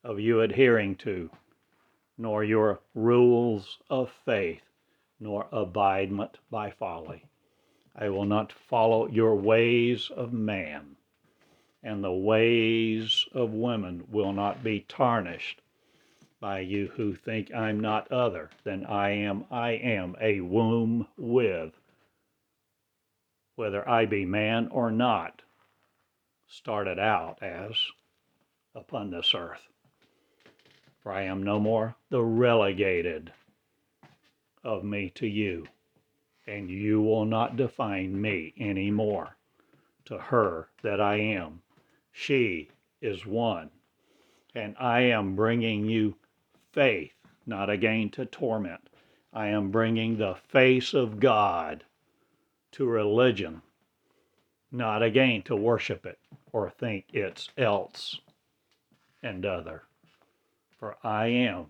of 0.05 0.21
you 0.21 0.40
adhering 0.40 0.95
to, 0.99 1.29
nor 2.17 2.45
your 2.45 2.83
rules 2.95 3.81
of 3.90 4.12
faith, 4.12 4.62
nor 5.19 5.49
abidement 5.50 6.38
by 6.49 6.71
folly. 6.71 7.25
I 7.97 8.11
will 8.11 8.26
not 8.26 8.52
follow 8.52 9.09
your 9.09 9.35
ways 9.35 10.09
of 10.11 10.33
man, 10.33 10.95
and 11.83 12.05
the 12.05 12.12
ways 12.12 13.26
of 13.33 13.52
women 13.52 14.05
will 14.09 14.33
not 14.33 14.62
be 14.62 14.81
tarnished 14.81 15.62
by 16.41 16.61
you 16.61 16.89
who 16.97 17.15
think 17.15 17.53
I'm 17.55 17.79
not 17.81 18.11
other 18.11 18.49
than 18.65 18.87
I 18.87 19.11
am. 19.11 19.45
I 19.51 19.73
am 19.73 20.17
a 20.21 20.41
womb 20.41 21.07
with, 21.19 21.75
whether 23.57 23.87
I 23.87 24.07
be 24.07 24.25
man 24.25 24.69
or 24.69 24.91
not, 24.91 25.43
started 26.47 26.99
out 26.99 27.43
as 27.43 27.77
upon 28.75 29.11
this 29.11 29.35
earth. 29.35 29.69
For 31.03 31.13
I 31.13 31.23
am 31.23 31.43
no 31.43 31.61
more 31.61 31.95
the 32.09 32.23
relegated 32.23 33.33
of 34.65 34.83
me 34.83 35.11
to 35.17 35.27
you, 35.27 35.67
and 36.47 36.71
you 36.71 37.03
will 37.03 37.25
not 37.27 37.57
define 37.57 38.21
me 38.21 38.55
any 38.59 38.91
more 38.91 39.37
to 40.07 40.19
her 40.19 40.69
that 40.83 41.01
I 41.01 41.17
am. 41.17 41.63
She 42.13 42.71
is 43.01 43.25
one, 43.27 43.71
and 44.55 44.75
I 44.79 45.01
am 45.03 45.37
bringing 45.37 45.85
you 45.85 46.17
faith, 46.73 47.15
not 47.47 47.69
again 47.69 48.11
to 48.11 48.25
torment. 48.25 48.89
I 49.33 49.49
am 49.49 49.71
bringing 49.71 50.17
the 50.17 50.35
face 50.35 50.95
of 50.95 51.21
God 51.21 51.85
to 52.73 52.87
religion, 52.87 53.62
not 54.71 55.03
again 55.03 55.43
to 55.43 55.57
worship 55.57 56.07
it 56.07 56.19
or 56.53 56.71
think 56.71 57.07
it's 57.12 57.49
else 57.57 58.21
and 59.23 59.45
other. 59.45 59.83
For 60.79 60.97
I 61.03 61.27
am 61.27 61.67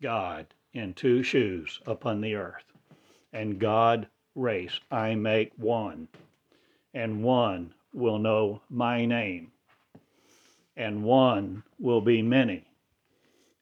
God 0.00 0.46
in 0.72 0.94
two 0.94 1.22
shoes 1.22 1.80
upon 1.86 2.20
the 2.20 2.34
earth, 2.34 2.72
and 3.32 3.58
God 3.58 4.08
race 4.34 4.80
I 4.90 5.14
make 5.14 5.52
one, 5.56 6.08
and 6.94 7.22
one 7.22 7.74
will 7.92 8.18
know 8.18 8.62
my 8.70 9.04
name, 9.04 9.52
and 10.76 11.02
one 11.02 11.64
will 11.78 12.00
be 12.00 12.22
many 12.22 12.64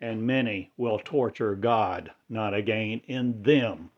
and 0.00 0.26
many 0.26 0.71
will 0.76 0.99
torture 0.99 1.55
God, 1.55 2.11
not 2.29 2.55
again 2.55 3.00
in 3.07 3.43
them 3.43 3.91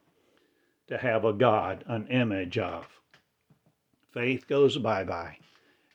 to 0.86 0.96
have 0.96 1.24
a 1.24 1.32
God, 1.32 1.84
an 1.86 2.06
image 2.06 2.56
of. 2.58 2.86
Faith 4.12 4.46
goes 4.48 4.78
bye 4.78 5.04
bye, 5.04 5.36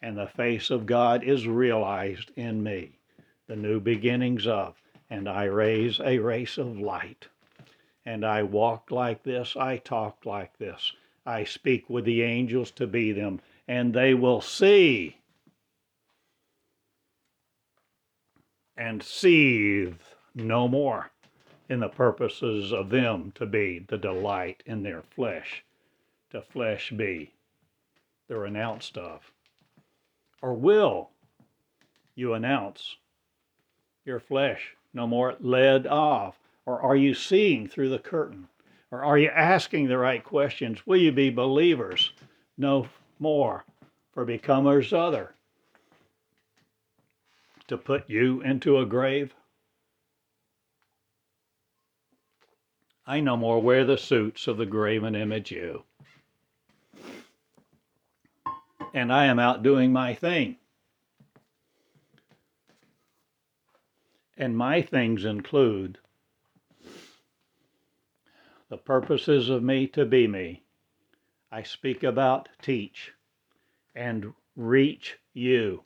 and 0.01 0.17
the 0.17 0.27
face 0.27 0.69
of 0.69 0.85
God 0.85 1.23
is 1.23 1.47
realized 1.47 2.31
in 2.35 2.61
me, 2.61 2.99
the 3.47 3.55
new 3.55 3.79
beginnings 3.79 4.45
of, 4.45 4.75
and 5.09 5.27
I 5.27 5.45
raise 5.45 5.99
a 5.99 6.19
race 6.19 6.57
of 6.57 6.79
light. 6.79 7.27
And 8.05 8.25
I 8.25 8.43
walk 8.43 8.91
like 8.91 9.23
this, 9.23 9.55
I 9.55 9.77
talk 9.77 10.25
like 10.25 10.57
this, 10.57 10.91
I 11.25 11.43
speak 11.45 11.89
with 11.89 12.05
the 12.05 12.21
angels 12.21 12.71
to 12.71 12.85
be 12.85 13.11
them, 13.13 13.39
and 13.67 13.93
they 13.93 14.13
will 14.13 14.41
see 14.41 15.17
and 18.77 19.03
seethe 19.03 19.99
no 20.35 20.67
more 20.67 21.11
in 21.69 21.79
the 21.79 21.89
purposes 21.89 22.71
of 22.71 22.89
them 22.89 23.31
to 23.35 23.45
be 23.45 23.79
the 23.87 23.97
delight 23.97 24.63
in 24.65 24.83
their 24.83 25.01
flesh, 25.01 25.63
to 26.31 26.41
flesh 26.41 26.91
be 26.91 27.31
the 28.27 28.37
renounced 28.37 28.97
of? 28.97 29.31
Or 30.41 30.53
will 30.53 31.09
you 32.15 32.33
announce 32.33 32.97
your 34.05 34.19
flesh 34.19 34.75
no 34.93 35.07
more 35.07 35.35
led 35.39 35.87
off? 35.87 36.39
Or 36.65 36.81
are 36.81 36.95
you 36.95 37.13
seeing 37.13 37.67
through 37.67 37.89
the 37.89 37.99
curtain? 37.99 38.47
Or 38.91 39.03
are 39.03 39.17
you 39.17 39.29
asking 39.29 39.87
the 39.87 39.97
right 39.97 40.23
questions? 40.23 40.85
Will 40.85 40.97
you 40.97 41.11
be 41.11 41.29
believers 41.29 42.11
no 42.57 42.87
more 43.19 43.63
for 44.13 44.25
becomers 44.25 44.93
other? 44.93 45.33
To 47.67 47.77
put 47.77 48.09
you 48.09 48.41
into 48.41 48.77
a 48.77 48.85
grave? 48.85 49.33
I 53.05 53.19
no 53.19 53.35
more 53.35 53.61
wear 53.61 53.83
the 53.83 53.97
suits 53.97 54.47
of 54.47 54.57
the 54.57 54.65
graven 54.65 55.15
image 55.15 55.51
you. 55.51 55.83
And 58.93 59.11
I 59.11 59.25
am 59.25 59.39
out 59.39 59.63
doing 59.63 59.91
my 59.91 60.13
thing. 60.13 60.57
And 64.37 64.57
my 64.57 64.81
things 64.81 65.25
include 65.25 65.99
the 68.69 68.77
purposes 68.77 69.49
of 69.49 69.61
me 69.61 69.87
to 69.87 70.05
be 70.05 70.27
me. 70.27 70.63
I 71.51 71.63
speak 71.63 72.03
about 72.03 72.49
teach 72.61 73.13
and 73.93 74.33
reach 74.55 75.17
you 75.33 75.83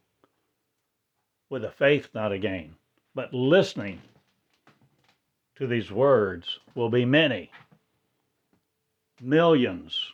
with 1.49 1.63
a 1.63 1.71
faith 1.71 2.09
not 2.13 2.31
a 2.31 2.37
gain, 2.37 2.75
but 3.15 3.33
listening 3.33 4.01
to 5.55 5.65
these 5.65 5.91
words 5.91 6.59
will 6.75 6.89
be 6.89 7.05
many. 7.05 7.49
Millions 9.21 10.13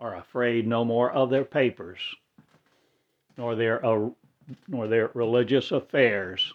are 0.00 0.16
afraid 0.16 0.66
no 0.66 0.84
more 0.84 1.10
of 1.12 1.30
their 1.30 1.44
papers, 1.44 2.00
nor 3.36 3.54
their, 3.54 3.84
uh, 3.84 4.10
nor 4.66 4.86
their 4.86 5.10
religious 5.14 5.70
affairs 5.70 6.52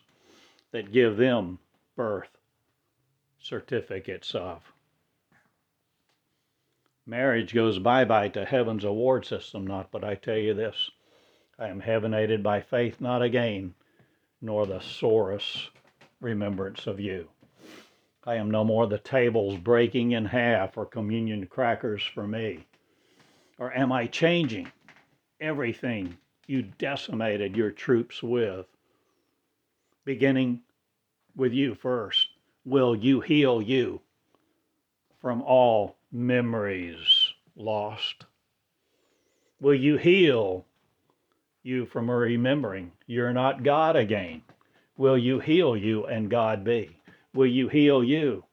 that 0.71 0.91
give 0.91 1.17
them 1.17 1.57
birth 1.95 2.37
certificates 3.39 4.35
of. 4.35 4.61
Marriage 7.05 7.53
goes 7.53 7.79
bye 7.79 8.05
bye 8.05 8.29
to 8.29 8.45
heaven's 8.45 8.83
award 8.83 9.25
system, 9.25 9.65
not 9.67 9.91
but 9.91 10.03
I 10.03 10.15
tell 10.15 10.37
you 10.37 10.53
this 10.53 10.91
I 11.59 11.67
am 11.67 11.79
heaven 11.79 12.13
aided 12.13 12.43
by 12.43 12.61
faith, 12.61 13.01
not 13.01 13.21
again 13.21 13.73
nor 14.43 14.65
the 14.65 14.81
sorest 14.81 15.69
remembrance 16.19 16.85
of 16.85 16.99
you. 16.99 17.29
I 18.25 18.35
am 18.35 18.51
no 18.51 18.65
more 18.65 18.85
the 18.87 18.99
tables 18.99 19.57
breaking 19.57 20.11
in 20.11 20.25
half 20.25 20.77
or 20.77 20.85
communion 20.85 21.47
crackers 21.47 22.03
for 22.03 22.27
me. 22.27 22.65
Or 23.57 23.75
am 23.75 23.93
I 23.93 24.05
changing 24.05 24.69
everything 25.39 26.17
you 26.45 26.63
decimated 26.77 27.55
your 27.55 27.71
troops 27.71 28.21
with? 28.21 28.65
Beginning 30.03 30.59
with 31.37 31.53
you 31.53 31.73
first, 31.73 32.27
will 32.65 32.97
you 32.97 33.21
heal 33.21 33.61
you 33.61 34.01
from 35.21 35.41
all 35.41 35.95
memories 36.11 37.33
lost? 37.55 38.25
Will 39.61 39.75
you 39.75 39.95
heal 39.95 40.65
you 41.63 41.85
from 41.85 42.11
remembering 42.11 42.91
you're 43.07 43.31
not 43.31 43.63
God 43.63 43.95
again? 43.95 44.41
Will 44.97 45.17
you 45.17 45.39
heal 45.39 45.77
you 45.77 46.05
and 46.05 46.29
God 46.29 46.63
be? 46.63 46.97
Will 47.33 47.47
you 47.47 47.69
heal 47.69 48.03
you 48.03 48.43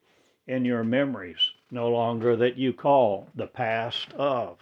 in 0.47 0.65
your 0.65 0.83
memories, 0.83 1.51
no 1.69 1.89
longer 1.89 2.35
that 2.37 2.57
you 2.57 2.73
call 2.73 3.27
the 3.35 3.47
past 3.47 4.13
of? 4.13 4.57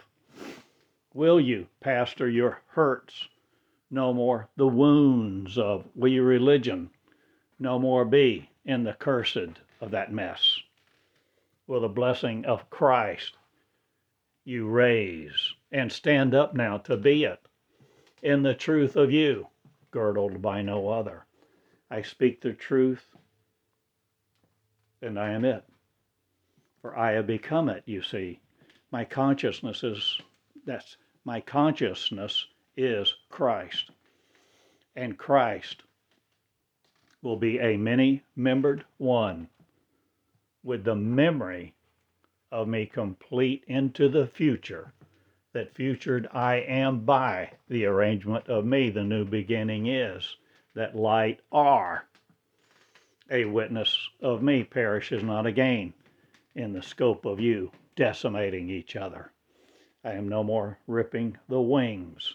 Will 1.14 1.40
you 1.40 1.68
pastor 1.80 2.28
your 2.28 2.60
hurts, 2.68 3.28
no 3.90 4.12
more 4.12 4.48
the 4.56 4.66
wounds 4.66 5.56
of? 5.56 5.84
Will 5.94 6.12
your 6.12 6.24
religion 6.24 6.90
no 7.58 7.78
more 7.78 8.04
be 8.04 8.50
in 8.64 8.84
the 8.84 8.94
cursed 8.94 9.60
of 9.80 9.90
that 9.92 10.12
mess? 10.12 10.58
Will 11.66 11.80
the 11.80 11.88
blessing 11.88 12.44
of 12.44 12.68
Christ 12.68 13.36
you 14.44 14.68
raise 14.68 15.54
and 15.70 15.90
stand 15.90 16.34
up 16.34 16.54
now 16.54 16.78
to 16.78 16.96
be 16.96 17.24
it? 17.24 17.40
In 18.22 18.42
the 18.42 18.54
truth 18.54 18.96
of 18.96 19.10
you, 19.10 19.46
girdled 19.90 20.42
by 20.42 20.62
no 20.62 20.88
other. 20.88 21.24
I 21.90 22.02
speak 22.02 22.40
the 22.40 22.52
truth, 22.52 23.04
and 25.02 25.18
I 25.18 25.30
am 25.30 25.44
it. 25.44 25.64
For 26.82 26.96
I 26.96 27.12
have 27.12 27.26
become 27.26 27.68
it, 27.68 27.82
you 27.86 28.02
see. 28.02 28.40
My 28.90 29.04
consciousness 29.04 29.82
is 29.82 30.20
that's 30.64 30.96
my 31.24 31.40
consciousness 31.40 32.46
is 32.76 33.14
Christ. 33.28 33.90
And 34.96 35.18
Christ 35.18 35.82
will 37.22 37.36
be 37.36 37.58
a 37.58 37.76
many 37.76 38.22
membered 38.36 38.84
one 38.98 39.48
with 40.62 40.84
the 40.84 40.94
memory 40.94 41.74
of 42.52 42.68
me 42.68 42.86
complete 42.86 43.64
into 43.66 44.08
the 44.08 44.26
future 44.26 44.92
that 45.52 45.74
futured 45.74 46.28
I 46.32 46.56
am 46.56 47.00
by 47.00 47.52
the 47.68 47.84
arrangement 47.86 48.48
of 48.48 48.64
me 48.64 48.90
the 48.90 49.02
new 49.02 49.24
beginning 49.24 49.86
is, 49.86 50.36
that 50.74 50.96
light 50.96 51.40
are. 51.50 52.06
A 53.30 53.44
witness 53.44 53.96
of 54.20 54.42
me 54.42 54.64
perishes 54.64 55.22
not 55.22 55.46
again 55.46 55.92
in 56.54 56.72
the 56.72 56.82
scope 56.82 57.24
of 57.24 57.40
you 57.40 57.70
decimating 57.96 58.70
each 58.70 58.96
other. 58.96 59.32
I 60.04 60.12
am 60.12 60.28
no 60.28 60.42
more 60.42 60.78
ripping 60.86 61.36
the 61.48 61.60
wings 61.60 62.34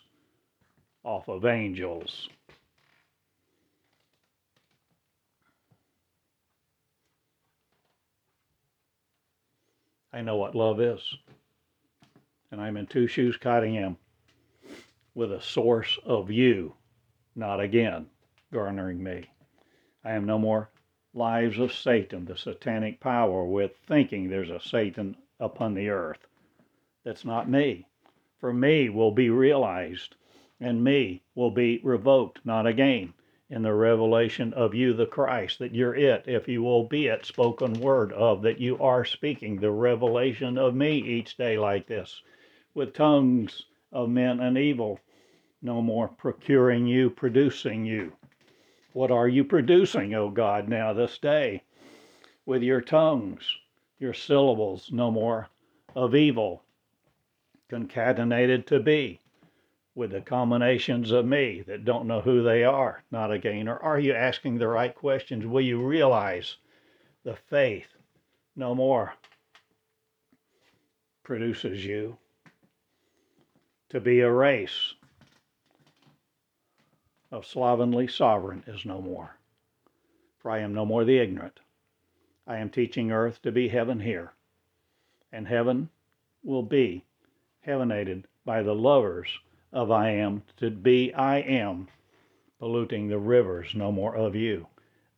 off 1.03 1.27
of 1.27 1.45
angels. 1.45 2.29
I 10.13 10.21
know 10.21 10.37
what 10.37 10.55
love 10.55 10.79
is. 10.79 11.01
And 12.51 12.61
I'm 12.61 12.77
in 12.77 12.87
two 12.87 13.07
shoes 13.07 13.37
cutting 13.37 13.73
him 13.73 13.97
with 15.13 15.31
a 15.31 15.41
source 15.41 15.99
of 16.05 16.31
you, 16.31 16.73
not 17.35 17.59
again 17.59 18.07
garnering 18.53 19.03
me. 19.03 19.25
I 20.03 20.13
am 20.13 20.25
no 20.25 20.39
more 20.39 20.69
lives 21.13 21.59
of 21.59 21.73
Satan, 21.73 22.25
the 22.25 22.37
satanic 22.37 22.99
power, 22.99 23.45
with 23.45 23.75
thinking 23.87 24.29
there's 24.29 24.49
a 24.49 24.59
Satan 24.59 25.17
upon 25.39 25.73
the 25.73 25.89
earth. 25.89 26.27
That's 27.03 27.25
not 27.25 27.49
me. 27.49 27.87
For 28.39 28.53
me 28.53 28.89
will 28.89 29.11
be 29.11 29.29
realized, 29.29 30.15
and 30.59 30.83
me 30.83 31.23
will 31.33 31.51
be 31.51 31.79
revoked, 31.83 32.45
not 32.45 32.67
again, 32.67 33.13
in 33.49 33.61
the 33.61 33.73
revelation 33.73 34.53
of 34.53 34.73
you, 34.73 34.93
the 34.93 35.05
Christ, 35.05 35.59
that 35.59 35.73
you're 35.73 35.95
it, 35.95 36.25
if 36.27 36.47
you 36.47 36.63
will 36.63 36.83
be 36.83 37.07
it, 37.07 37.25
spoken 37.25 37.73
word 37.73 38.11
of, 38.13 38.41
that 38.41 38.59
you 38.59 38.77
are 38.79 39.05
speaking 39.05 39.57
the 39.57 39.71
revelation 39.71 40.57
of 40.57 40.75
me 40.75 40.97
each 40.97 41.37
day 41.37 41.57
like 41.57 41.87
this, 41.87 42.21
with 42.75 42.93
tongues 42.93 43.63
of 43.93 44.09
men 44.09 44.41
and 44.41 44.57
evil, 44.57 44.99
no 45.61 45.81
more 45.81 46.09
procuring 46.09 46.85
you, 46.85 47.09
producing 47.09 47.85
you. 47.85 48.11
What 48.91 49.11
are 49.11 49.29
you 49.29 49.45
producing, 49.45 50.13
O 50.13 50.29
God, 50.29 50.67
now 50.67 50.93
this 50.93 51.17
day? 51.17 51.63
With 52.45 52.61
your 52.61 52.81
tongues, 52.81 53.43
your 53.97 54.13
syllables, 54.13 54.91
no 54.91 55.09
more 55.09 55.47
of 55.95 56.13
evil, 56.13 56.63
concatenated 57.69 58.67
to 58.67 58.79
be 58.81 59.21
with 59.95 60.11
the 60.11 60.21
combinations 60.21 61.11
of 61.11 61.25
me 61.25 61.63
that 61.65 61.85
don't 61.85 62.05
know 62.05 62.19
who 62.19 62.43
they 62.43 62.65
are, 62.65 63.01
not 63.09 63.31
again? 63.31 63.69
Or 63.69 63.81
are 63.81 63.99
you 63.99 64.13
asking 64.13 64.57
the 64.57 64.67
right 64.67 64.93
questions? 64.93 65.45
Will 65.45 65.61
you 65.61 65.81
realize 65.81 66.57
the 67.23 67.37
faith 67.49 67.87
no 68.57 68.75
more 68.75 69.13
produces 71.23 71.83
you 71.83 72.17
to 73.95 74.01
be 74.01 74.19
a 74.19 74.29
race 74.29 74.93
of 77.31 77.45
slovenly 77.45 78.05
sovereign 78.05 78.61
is 78.67 78.83
no 78.83 78.99
more. 78.99 79.37
For 80.37 80.51
I 80.51 80.59
am 80.59 80.73
no 80.73 80.85
more 80.85 81.05
the 81.05 81.17
ignorant. 81.17 81.61
I 82.45 82.57
am 82.57 82.69
teaching 82.69 83.13
earth 83.13 83.41
to 83.43 83.53
be 83.53 83.69
heaven 83.69 84.01
here, 84.01 84.33
and 85.31 85.47
heaven 85.47 85.87
will 86.43 86.61
be 86.61 87.05
heavenated 87.65 88.25
by 88.43 88.63
the 88.63 88.75
lovers 88.75 89.29
of 89.71 89.91
I 89.91 90.09
am 90.09 90.43
to 90.57 90.69
be 90.69 91.13
I 91.13 91.37
am, 91.37 91.87
polluting 92.59 93.07
the 93.07 93.17
rivers 93.17 93.75
no 93.75 93.93
more 93.93 94.17
of 94.17 94.35
you. 94.35 94.67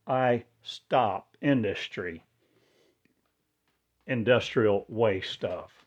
I 0.06 0.44
stop 0.62 1.36
industry, 1.42 2.24
industrial 4.06 4.86
waste 4.88 5.32
stuff. 5.32 5.84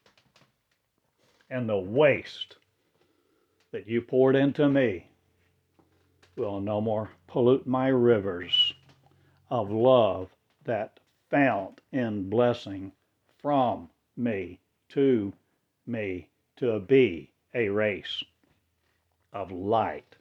And 1.48 1.68
the 1.68 1.79
waste 1.79 2.57
that 3.72 3.87
you 3.87 4.00
poured 4.00 4.37
into 4.37 4.68
me 4.68 5.06
will 6.37 6.61
no 6.61 6.80
more 6.80 7.11
pollute 7.26 7.66
my 7.66 7.88
rivers 7.88 8.72
of 9.50 9.70
love 9.70 10.28
that 10.64 11.00
fount 11.30 11.80
in 11.92 12.28
blessing 12.28 12.92
from 13.38 13.88
me 14.16 14.59
to 14.88 15.33
me 15.87 16.28
to 16.56 16.80
be 16.80 17.30
a 17.54 17.68
race 17.68 18.22
of 19.33 19.50
light 19.52 20.16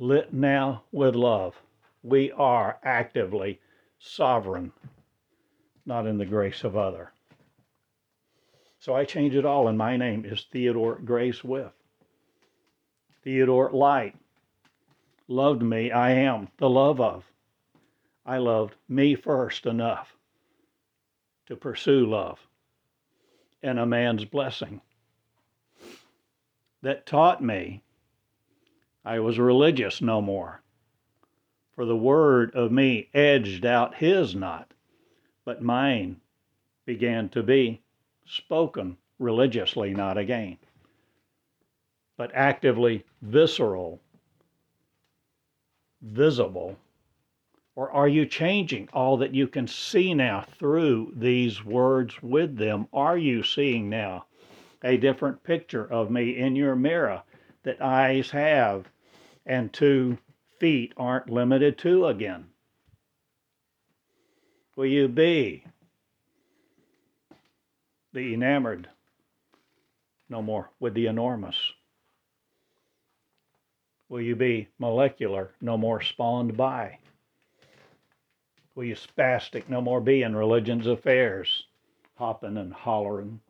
lit 0.00 0.32
now 0.32 0.82
with 0.90 1.14
love. 1.14 1.60
We 2.02 2.32
are 2.32 2.78
actively 2.82 3.60
sovereign, 3.98 4.72
not 5.84 6.06
in 6.06 6.16
the 6.16 6.24
grace 6.24 6.64
of 6.64 6.76
other. 6.76 7.12
So 8.78 8.94
I 8.94 9.04
change 9.04 9.34
it 9.34 9.44
all, 9.44 9.68
and 9.68 9.76
my 9.76 9.98
name 9.98 10.24
is 10.24 10.46
Theodore 10.50 10.96
Grace 10.96 11.44
With. 11.44 11.72
Theodore 13.22 13.70
Light 13.70 14.16
loved 15.28 15.62
me, 15.62 15.90
I 15.90 16.10
am 16.10 16.48
the 16.56 16.70
love 16.70 17.00
of. 17.00 17.24
I 18.24 18.38
loved 18.38 18.74
me 18.88 19.14
first 19.14 19.66
enough 19.66 20.16
to 21.46 21.56
pursue 21.56 22.06
love 22.06 22.38
and 23.62 23.78
a 23.78 23.86
man's 23.86 24.24
blessing 24.24 24.80
that 26.82 27.06
taught 27.06 27.42
me 27.42 27.82
I 29.04 29.18
was 29.20 29.38
religious 29.38 30.00
no 30.00 30.20
more. 30.20 30.62
For 31.74 31.84
the 31.84 31.96
word 31.96 32.54
of 32.54 32.70
me 32.72 33.08
edged 33.14 33.64
out 33.64 33.94
his 33.94 34.34
not, 34.34 34.72
but 35.44 35.62
mine 35.62 36.20
began 36.84 37.28
to 37.30 37.42
be 37.42 37.80
spoken 38.26 38.96
religiously, 39.18 39.94
not 39.94 40.18
again, 40.18 40.58
but 42.20 42.30
actively 42.34 43.02
visceral 43.22 43.98
visible? 46.02 46.76
Or 47.74 47.90
are 47.90 48.08
you 48.08 48.26
changing 48.26 48.90
all 48.92 49.16
that 49.16 49.34
you 49.34 49.48
can 49.48 49.66
see 49.66 50.12
now 50.12 50.42
through 50.58 51.14
these 51.16 51.64
words 51.64 52.22
with 52.22 52.58
them? 52.58 52.88
Are 52.92 53.16
you 53.16 53.42
seeing 53.42 53.88
now 53.88 54.26
a 54.84 54.98
different 54.98 55.42
picture 55.42 55.90
of 55.90 56.10
me 56.10 56.36
in 56.36 56.54
your 56.56 56.76
mirror 56.76 57.22
that 57.62 57.80
eyes 57.80 58.30
have 58.32 58.84
and 59.46 59.72
two 59.72 60.18
feet 60.58 60.92
aren't 60.98 61.30
limited 61.30 61.78
to 61.78 62.04
again? 62.04 62.48
Will 64.76 64.84
you 64.84 65.08
be 65.08 65.64
the 68.12 68.34
enamored 68.34 68.90
no 70.28 70.42
more 70.42 70.68
with 70.80 70.92
the 70.92 71.06
enormous? 71.06 71.72
Will 74.10 74.20
you 74.20 74.34
be 74.34 74.66
molecular, 74.80 75.52
no 75.60 75.78
more 75.78 76.00
spawned 76.00 76.56
by? 76.56 76.98
Will 78.74 78.82
you 78.82 78.96
spastic, 78.96 79.68
no 79.68 79.80
more 79.80 80.00
be 80.00 80.22
in 80.22 80.34
religion's 80.34 80.88
affairs, 80.88 81.66
hopping 82.16 82.56
and 82.56 82.72
hollering, 82.72 83.40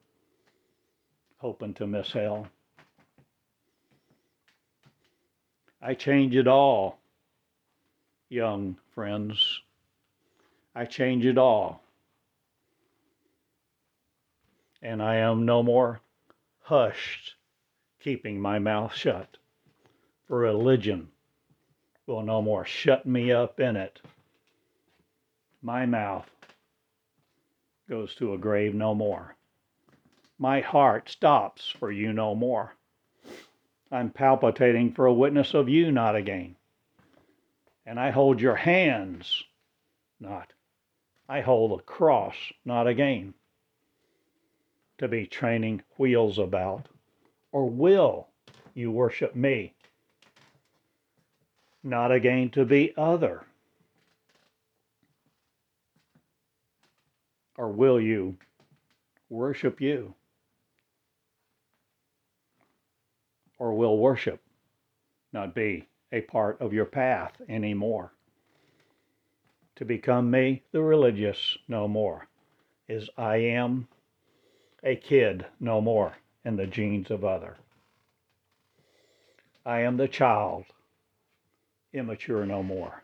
hoping 1.38 1.72
to 1.74 1.86
miss 1.86 2.12
hell? 2.12 2.46
I 5.80 5.94
change 5.94 6.36
it 6.36 6.46
all, 6.46 6.98
young 8.28 8.76
friends. 8.94 9.62
I 10.74 10.84
change 10.84 11.24
it 11.24 11.38
all. 11.38 11.82
And 14.82 15.02
I 15.02 15.16
am 15.16 15.46
no 15.46 15.62
more 15.62 16.02
hushed, 16.60 17.36
keeping 17.98 18.38
my 18.38 18.58
mouth 18.58 18.94
shut 18.94 19.38
religion 20.36 21.08
will 22.06 22.22
no 22.22 22.40
more 22.40 22.64
shut 22.64 23.04
me 23.04 23.32
up 23.32 23.60
in 23.60 23.76
it. 23.76 24.00
My 25.62 25.84
mouth 25.86 26.30
goes 27.88 28.14
to 28.14 28.32
a 28.32 28.38
grave 28.38 28.74
no 28.74 28.94
more. 28.94 29.36
My 30.38 30.60
heart 30.60 31.10
stops 31.10 31.74
for 31.78 31.90
you 31.92 32.12
no 32.12 32.34
more. 32.34 32.74
I'm 33.92 34.10
palpitating 34.10 34.92
for 34.92 35.06
a 35.06 35.12
witness 35.12 35.52
of 35.52 35.68
you 35.68 35.90
not 35.90 36.14
again. 36.14 36.56
And 37.84 37.98
I 37.98 38.10
hold 38.10 38.40
your 38.40 38.54
hands 38.54 39.44
not. 40.20 40.52
I 41.28 41.40
hold 41.40 41.78
the 41.78 41.82
cross 41.82 42.36
not 42.64 42.86
again. 42.86 43.34
To 44.98 45.08
be 45.08 45.26
training 45.26 45.82
wheels 45.96 46.38
about. 46.38 46.86
Or 47.52 47.68
will 47.68 48.28
you 48.74 48.92
worship 48.92 49.34
me? 49.34 49.74
Not 51.82 52.12
again 52.12 52.50
to 52.50 52.64
be 52.64 52.92
other? 52.96 53.44
Or 57.56 57.70
will 57.70 58.00
you 58.00 58.36
worship 59.28 59.80
you? 59.80 60.14
Or 63.58 63.74
will 63.74 63.98
worship 63.98 64.40
not 65.32 65.54
be 65.54 65.86
a 66.12 66.22
part 66.22 66.60
of 66.60 66.72
your 66.72 66.86
path 66.86 67.32
anymore? 67.48 68.12
To 69.76 69.84
become 69.84 70.30
me, 70.30 70.62
the 70.72 70.82
religious, 70.82 71.56
no 71.68 71.88
more, 71.88 72.26
is 72.88 73.08
I 73.16 73.36
am 73.36 73.88
a 74.82 74.96
kid 74.96 75.46
no 75.58 75.80
more 75.80 76.14
in 76.44 76.56
the 76.56 76.66
genes 76.66 77.10
of 77.10 77.24
other. 77.24 77.56
I 79.64 79.80
am 79.80 79.96
the 79.96 80.08
child 80.08 80.64
immature 81.92 82.46
no 82.46 82.62
more. 82.62 83.02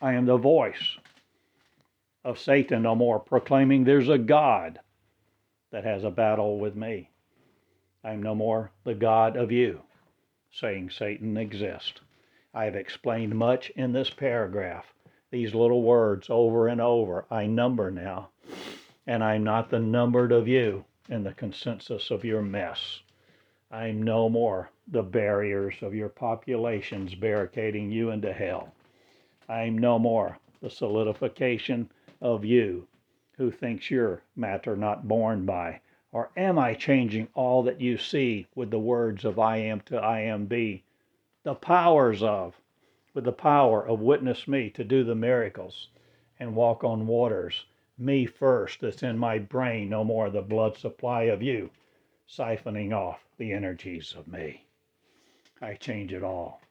I 0.00 0.14
am 0.14 0.26
the 0.26 0.36
voice 0.36 0.98
of 2.24 2.38
Satan 2.38 2.82
no 2.82 2.94
more, 2.94 3.18
proclaiming 3.18 3.84
there's 3.84 4.08
a 4.08 4.18
God 4.18 4.80
that 5.72 5.84
has 5.84 6.04
a 6.04 6.10
battle 6.10 6.58
with 6.58 6.76
me. 6.76 7.10
I 8.04 8.12
am 8.12 8.22
no 8.22 8.34
more 8.34 8.72
the 8.84 8.94
God 8.94 9.36
of 9.36 9.52
you, 9.52 9.82
saying 10.50 10.90
Satan 10.90 11.36
exists. 11.36 12.00
I 12.54 12.64
have 12.64 12.76
explained 12.76 13.34
much 13.34 13.70
in 13.70 13.92
this 13.92 14.10
paragraph, 14.10 14.86
these 15.30 15.54
little 15.54 15.82
words 15.82 16.28
over 16.30 16.68
and 16.68 16.80
over. 16.80 17.26
I 17.30 17.46
number 17.46 17.90
now 17.90 18.30
and 19.06 19.24
I'm 19.24 19.42
not 19.42 19.70
the 19.70 19.80
numbered 19.80 20.30
of 20.30 20.46
you 20.46 20.84
in 21.08 21.24
the 21.24 21.32
consensus 21.32 22.12
of 22.12 22.24
your 22.24 22.42
mess. 22.42 23.00
I'm 23.70 24.02
no 24.02 24.28
more 24.28 24.70
the 24.92 25.02
barriers 25.02 25.76
of 25.82 25.94
your 25.94 26.08
populations 26.08 27.14
barricading 27.14 27.92
you 27.92 28.10
into 28.10 28.32
hell. 28.32 28.74
I'm 29.48 29.78
no 29.78 30.00
more 30.00 30.38
the 30.60 30.68
solidification 30.68 31.88
of 32.20 32.44
you 32.44 32.88
who 33.36 33.52
thinks 33.52 33.88
you're 33.88 34.22
matter 34.34 34.76
not 34.76 35.06
born 35.06 35.46
by. 35.46 35.80
Or 36.12 36.30
am 36.36 36.58
I 36.58 36.74
changing 36.74 37.28
all 37.34 37.62
that 37.62 37.80
you 37.80 37.96
see 37.98 38.48
with 38.56 38.72
the 38.72 38.80
words 38.80 39.24
of 39.24 39.38
I 39.38 39.58
am 39.58 39.80
to 39.82 39.96
I 39.96 40.20
am 40.20 40.46
be? 40.46 40.82
The 41.44 41.54
powers 41.54 42.20
of, 42.20 42.60
with 43.14 43.24
the 43.24 43.32
power 43.32 43.86
of 43.86 44.00
witness 44.00 44.48
me 44.48 44.70
to 44.70 44.82
do 44.82 45.04
the 45.04 45.14
miracles 45.14 45.88
and 46.40 46.56
walk 46.56 46.82
on 46.82 47.06
waters. 47.06 47.64
Me 47.96 48.26
first 48.26 48.80
that's 48.80 49.04
in 49.04 49.18
my 49.18 49.38
brain, 49.38 49.88
no 49.88 50.02
more 50.02 50.30
the 50.30 50.42
blood 50.42 50.76
supply 50.76 51.22
of 51.24 51.42
you, 51.42 51.70
siphoning 52.28 52.92
off 52.92 53.24
the 53.38 53.52
energies 53.52 54.14
of 54.18 54.26
me. 54.26 54.64
I 55.62 55.74
change 55.74 56.12
it 56.12 56.22
all, 56.22 56.62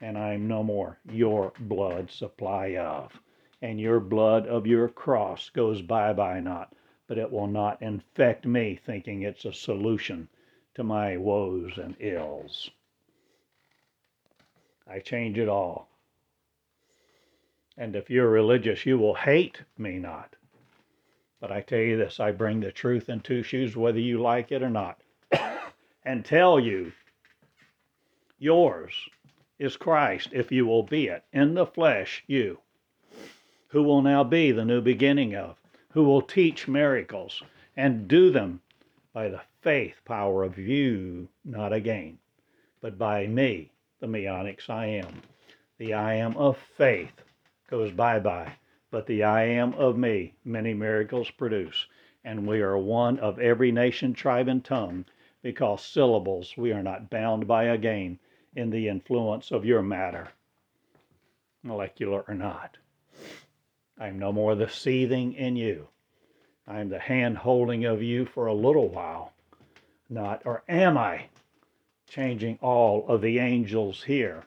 and 0.00 0.16
I'm 0.16 0.46
no 0.46 0.62
more 0.62 0.98
your 1.10 1.52
blood 1.58 2.10
supply 2.10 2.76
of. 2.76 3.20
And 3.60 3.80
your 3.80 3.98
blood 3.98 4.46
of 4.46 4.66
your 4.66 4.88
cross 4.88 5.50
goes 5.50 5.82
bye 5.82 6.12
bye 6.12 6.40
not, 6.40 6.72
but 7.08 7.18
it 7.18 7.32
will 7.32 7.48
not 7.48 7.82
infect 7.82 8.46
me 8.46 8.76
thinking 8.76 9.22
it's 9.22 9.44
a 9.44 9.52
solution 9.52 10.28
to 10.74 10.84
my 10.84 11.16
woes 11.16 11.76
and 11.78 11.96
ills. 11.98 12.70
I 14.86 15.00
change 15.00 15.38
it 15.38 15.48
all. 15.48 15.88
And 17.76 17.96
if 17.96 18.08
you're 18.08 18.30
religious, 18.30 18.86
you 18.86 18.96
will 18.96 19.14
hate 19.14 19.62
me 19.76 19.98
not. 19.98 20.36
But 21.40 21.50
I 21.50 21.62
tell 21.62 21.80
you 21.80 21.96
this 21.96 22.20
I 22.20 22.30
bring 22.30 22.60
the 22.60 22.70
truth 22.70 23.08
in 23.08 23.20
two 23.20 23.42
shoes, 23.42 23.76
whether 23.76 23.98
you 23.98 24.20
like 24.20 24.52
it 24.52 24.62
or 24.62 24.70
not, 24.70 25.00
and 26.04 26.24
tell 26.24 26.60
you 26.60 26.92
yours 28.38 28.92
is 29.58 29.76
Christ, 29.76 30.28
if 30.32 30.52
you 30.52 30.66
will 30.66 30.82
be 30.82 31.06
it, 31.06 31.24
in 31.32 31.54
the 31.54 31.66
flesh, 31.66 32.22
you, 32.26 32.58
who 33.68 33.82
will 33.82 34.02
now 34.02 34.22
be 34.22 34.52
the 34.52 34.64
new 34.64 34.80
beginning 34.82 35.34
of, 35.34 35.56
who 35.90 36.04
will 36.04 36.20
teach 36.20 36.68
miracles 36.68 37.42
and 37.76 38.06
do 38.06 38.30
them 38.30 38.60
by 39.14 39.28
the 39.28 39.40
faith 39.62 39.96
power 40.04 40.44
of 40.44 40.58
you, 40.58 41.28
not 41.44 41.72
again, 41.72 42.18
but 42.82 42.98
by 42.98 43.26
me, 43.26 43.70
the 44.00 44.06
Meonics 44.06 44.68
I 44.68 44.86
am. 44.86 45.22
The 45.78 45.94
I 45.94 46.14
am 46.14 46.36
of 46.36 46.58
faith 46.76 47.22
goes 47.70 47.90
bye 47.90 48.20
bye, 48.20 48.52
but 48.90 49.06
the 49.06 49.24
I 49.24 49.44
am 49.44 49.72
of 49.74 49.96
me 49.96 50.34
many 50.44 50.74
miracles 50.74 51.30
produce. 51.30 51.86
And 52.24 52.46
we 52.46 52.60
are 52.60 52.76
one 52.76 53.18
of 53.18 53.38
every 53.38 53.72
nation, 53.72 54.12
tribe, 54.12 54.48
and 54.48 54.62
tongue, 54.62 55.06
because 55.42 55.82
syllables 55.82 56.54
we 56.56 56.72
are 56.72 56.82
not 56.82 57.08
bound 57.08 57.46
by 57.46 57.64
again 57.64 58.18
in 58.56 58.70
the 58.70 58.88
influence 58.88 59.50
of 59.50 59.64
your 59.64 59.82
matter, 59.82 60.28
molecular 61.62 62.24
or 62.26 62.34
not. 62.34 62.78
I 63.98 64.08
am 64.08 64.18
no 64.18 64.32
more 64.32 64.54
the 64.54 64.68
seething 64.68 65.34
in 65.34 65.56
you. 65.56 65.88
I 66.66 66.80
am 66.80 66.88
the 66.88 66.98
hand 66.98 67.38
holding 67.38 67.84
of 67.84 68.02
you 68.02 68.24
for 68.24 68.46
a 68.46 68.54
little 68.54 68.88
while. 68.88 69.32
Not, 70.08 70.42
or 70.44 70.62
am 70.68 70.96
I 70.96 71.26
changing 72.08 72.58
all 72.62 73.06
of 73.08 73.20
the 73.20 73.38
angels 73.38 74.02
here 74.04 74.44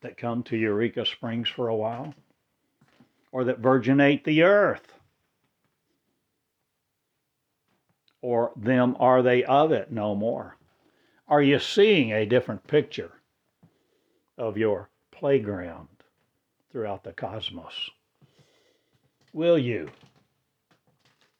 that 0.00 0.16
come 0.16 0.42
to 0.44 0.56
Eureka 0.56 1.06
Springs 1.06 1.48
for 1.48 1.68
a 1.68 1.76
while? 1.76 2.14
Or 3.32 3.44
that 3.44 3.58
virginate 3.58 4.24
the 4.24 4.42
earth? 4.42 4.94
Or 8.22 8.52
them 8.56 8.96
are 8.98 9.22
they 9.22 9.44
of 9.44 9.72
it 9.72 9.92
no 9.92 10.14
more? 10.14 10.56
Are 11.28 11.42
you 11.42 11.58
seeing 11.58 12.12
a 12.12 12.24
different 12.24 12.64
picture 12.68 13.10
of 14.38 14.56
your 14.56 14.90
playground 15.10 15.88
throughout 16.70 17.02
the 17.02 17.12
cosmos? 17.12 17.90
Will 19.32 19.58
you, 19.58 19.90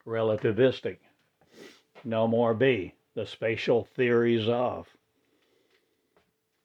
relativistic, 0.05 0.97
no 2.03 2.27
more 2.27 2.53
be 2.53 2.95
the 3.15 3.27
spatial 3.27 3.85
theories 3.85 4.49
of? 4.49 4.89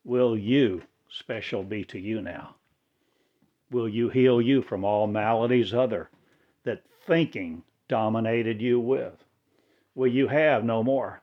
Will 0.03 0.35
you, 0.35 0.81
special 1.07 1.61
be 1.61 1.83
to 1.85 1.99
you 1.99 2.23
now? 2.23 2.55
Will 3.69 3.87
you 3.87 4.09
heal 4.09 4.41
you 4.41 4.63
from 4.63 4.83
all 4.83 5.05
maladies 5.05 5.75
other 5.75 6.09
that 6.63 6.81
thinking 7.05 7.61
dominated 7.87 8.59
you 8.59 8.79
with? 8.79 9.23
Will 9.93 10.07
you 10.07 10.27
have 10.27 10.65
no 10.65 10.81
more 10.81 11.21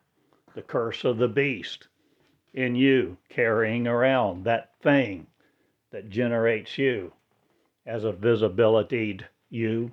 the 0.55 0.63
curse 0.63 1.05
of 1.05 1.19
the 1.19 1.29
beast 1.29 1.88
in 2.59 2.75
you, 2.75 3.17
carrying 3.29 3.87
around 3.87 4.43
that 4.43 4.73
thing 4.83 5.25
that 5.93 6.11
generates 6.11 6.77
you 6.77 7.13
as 7.87 8.03
a 8.03 8.11
visibility 8.11 9.21
you? 9.49 9.89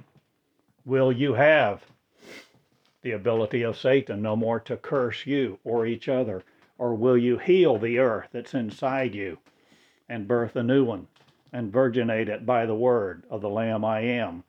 Will 0.84 1.12
you 1.12 1.36
have 1.36 1.86
the 3.04 3.12
ability 3.12 3.62
of 3.62 3.78
Satan 3.78 4.23
no 4.23 4.36
more 4.36 4.60
to 4.62 4.78
curse 4.78 5.28
you 5.28 5.60
or 5.63 5.86
each 5.86 6.10
other? 6.10 6.43
Or 6.80 6.95
will 6.95 7.17
you 7.17 7.38
heal 7.38 7.78
the 7.78 7.99
earth 7.99 8.30
that's 8.32 8.56
inside 8.56 9.13
you 9.13 9.38
and 10.10 10.28
birth 10.28 10.56
a 10.56 10.63
new 10.63 10.84
one 10.84 11.08
and 11.54 11.71
virginate 11.71 12.30
it 12.30 12.47
by 12.47 12.65
the 12.65 12.73
word 12.73 13.25
of 13.30 13.41
the 13.41 13.49
Lamb 13.49 13.86
I 13.86 13.99
am 13.99 14.43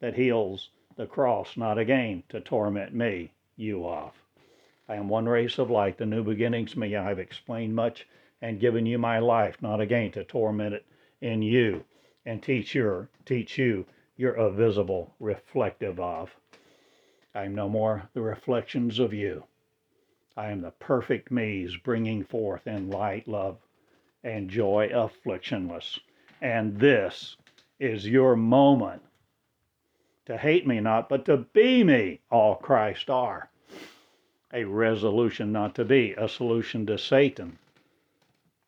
that 0.00 0.16
heals 0.16 0.70
the 0.96 1.06
cross, 1.06 1.56
not 1.56 1.78
again 1.78 2.24
to 2.30 2.40
torment 2.40 2.92
me, 2.92 3.30
you 3.56 3.86
off? 3.86 4.19
I 4.90 4.96
am 4.96 5.08
one 5.08 5.28
race 5.28 5.58
of 5.58 5.70
light, 5.70 5.98
the 5.98 6.04
new 6.04 6.24
beginnings 6.24 6.76
me. 6.76 6.96
I 6.96 7.10
have 7.10 7.20
explained 7.20 7.76
much 7.76 8.08
and 8.42 8.58
given 8.58 8.86
you 8.86 8.98
my 8.98 9.20
life, 9.20 9.62
not 9.62 9.80
again 9.80 10.10
to 10.10 10.24
torment 10.24 10.74
it 10.74 10.84
in 11.20 11.42
you 11.42 11.84
and 12.26 12.42
teach 12.42 12.74
your 12.74 13.08
teach 13.24 13.56
you 13.56 13.86
you're 14.16 14.34
a 14.34 14.50
visible 14.50 15.14
reflective 15.20 16.00
of. 16.00 16.34
I 17.36 17.44
am 17.44 17.54
no 17.54 17.68
more 17.68 18.08
the 18.14 18.20
reflections 18.20 18.98
of 18.98 19.14
you. 19.14 19.44
I 20.36 20.50
am 20.50 20.60
the 20.60 20.72
perfect 20.72 21.30
me's 21.30 21.76
bringing 21.76 22.24
forth 22.24 22.66
in 22.66 22.90
light, 22.90 23.28
love, 23.28 23.58
and 24.24 24.50
joy 24.50 24.88
afflictionless. 24.88 26.00
And 26.42 26.80
this 26.80 27.36
is 27.78 28.08
your 28.08 28.34
moment 28.34 29.02
to 30.24 30.36
hate 30.36 30.66
me 30.66 30.80
not, 30.80 31.08
but 31.08 31.24
to 31.26 31.36
be 31.36 31.84
me, 31.84 32.22
all 32.28 32.56
Christ 32.56 33.08
are 33.08 33.50
a 34.52 34.64
resolution 34.64 35.52
not 35.52 35.74
to 35.76 35.84
be 35.84 36.12
a 36.14 36.28
solution 36.28 36.84
to 36.86 36.98
Satan 36.98 37.58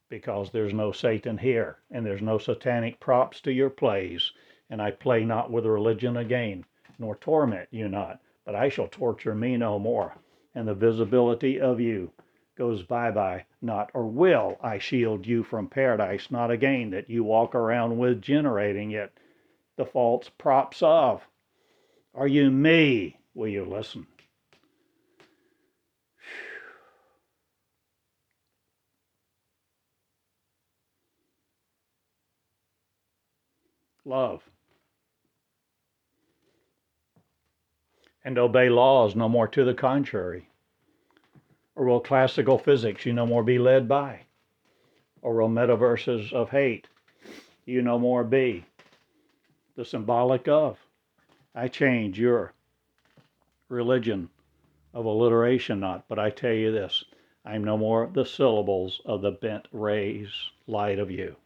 because 0.08 0.50
there's 0.50 0.74
no 0.74 0.92
Satan 0.92 1.38
here 1.38 1.78
and 1.90 2.04
there's 2.04 2.20
no 2.20 2.36
satanic 2.38 3.00
props 3.00 3.40
to 3.40 3.50
your 3.50 3.70
plays. 3.70 4.32
And 4.68 4.80
I 4.80 4.90
play 4.90 5.24
not 5.24 5.50
with 5.50 5.64
religion 5.66 6.16
again, 6.18 6.64
nor 6.98 7.16
torment 7.16 7.68
you 7.70 7.88
not, 7.88 8.20
but 8.44 8.54
I 8.54 8.68
shall 8.68 8.88
torture 8.88 9.34
me 9.34 9.56
no 9.56 9.78
more. 9.78 10.14
And 10.54 10.68
the 10.68 10.74
visibility 10.74 11.58
of 11.58 11.80
you 11.80 12.12
goes 12.56 12.82
bye 12.82 13.10
bye, 13.10 13.46
not, 13.62 13.90
or 13.94 14.06
will 14.06 14.58
I 14.60 14.78
shield 14.78 15.26
you 15.26 15.42
from 15.42 15.66
paradise, 15.66 16.30
not 16.30 16.50
again 16.50 16.90
that 16.90 17.08
you 17.08 17.24
walk 17.24 17.54
around 17.54 17.96
with 17.96 18.20
generating 18.20 18.90
it, 18.90 19.12
the 19.76 19.86
false 19.86 20.28
props 20.28 20.82
of. 20.82 21.26
Are 22.14 22.28
you 22.28 22.50
me? 22.50 23.16
Will 23.34 23.48
you 23.48 23.64
listen? 23.64 24.06
Love. 34.04 34.42
And 38.24 38.38
obey 38.38 38.68
laws 38.68 39.16
no 39.16 39.28
more 39.28 39.48
to 39.48 39.64
the 39.64 39.74
contrary. 39.74 40.48
Or 41.74 41.86
will 41.86 42.00
classical 42.00 42.58
physics 42.58 43.06
you 43.06 43.12
no 43.12 43.26
more 43.26 43.42
be 43.42 43.58
led 43.58 43.88
by? 43.88 44.20
Or 45.22 45.34
will 45.34 45.48
metaverses 45.48 46.32
of 46.32 46.50
hate 46.50 46.86
you 47.64 47.82
no 47.82 47.98
more 47.98 48.24
be? 48.24 48.64
The 49.76 49.84
symbolic 49.84 50.48
of. 50.48 50.78
I 51.54 51.68
change 51.68 52.18
your 52.18 52.52
religion 53.68 54.28
of 54.92 55.04
alliteration 55.04 55.80
not, 55.80 56.06
but 56.08 56.18
I 56.18 56.30
tell 56.30 56.52
you 56.52 56.70
this 56.70 57.04
I'm 57.44 57.64
no 57.64 57.76
more 57.76 58.08
the 58.12 58.24
syllables 58.24 59.00
of 59.04 59.22
the 59.22 59.32
bent 59.32 59.66
rays 59.72 60.30
light 60.66 60.98
of 60.98 61.10
you 61.10 61.36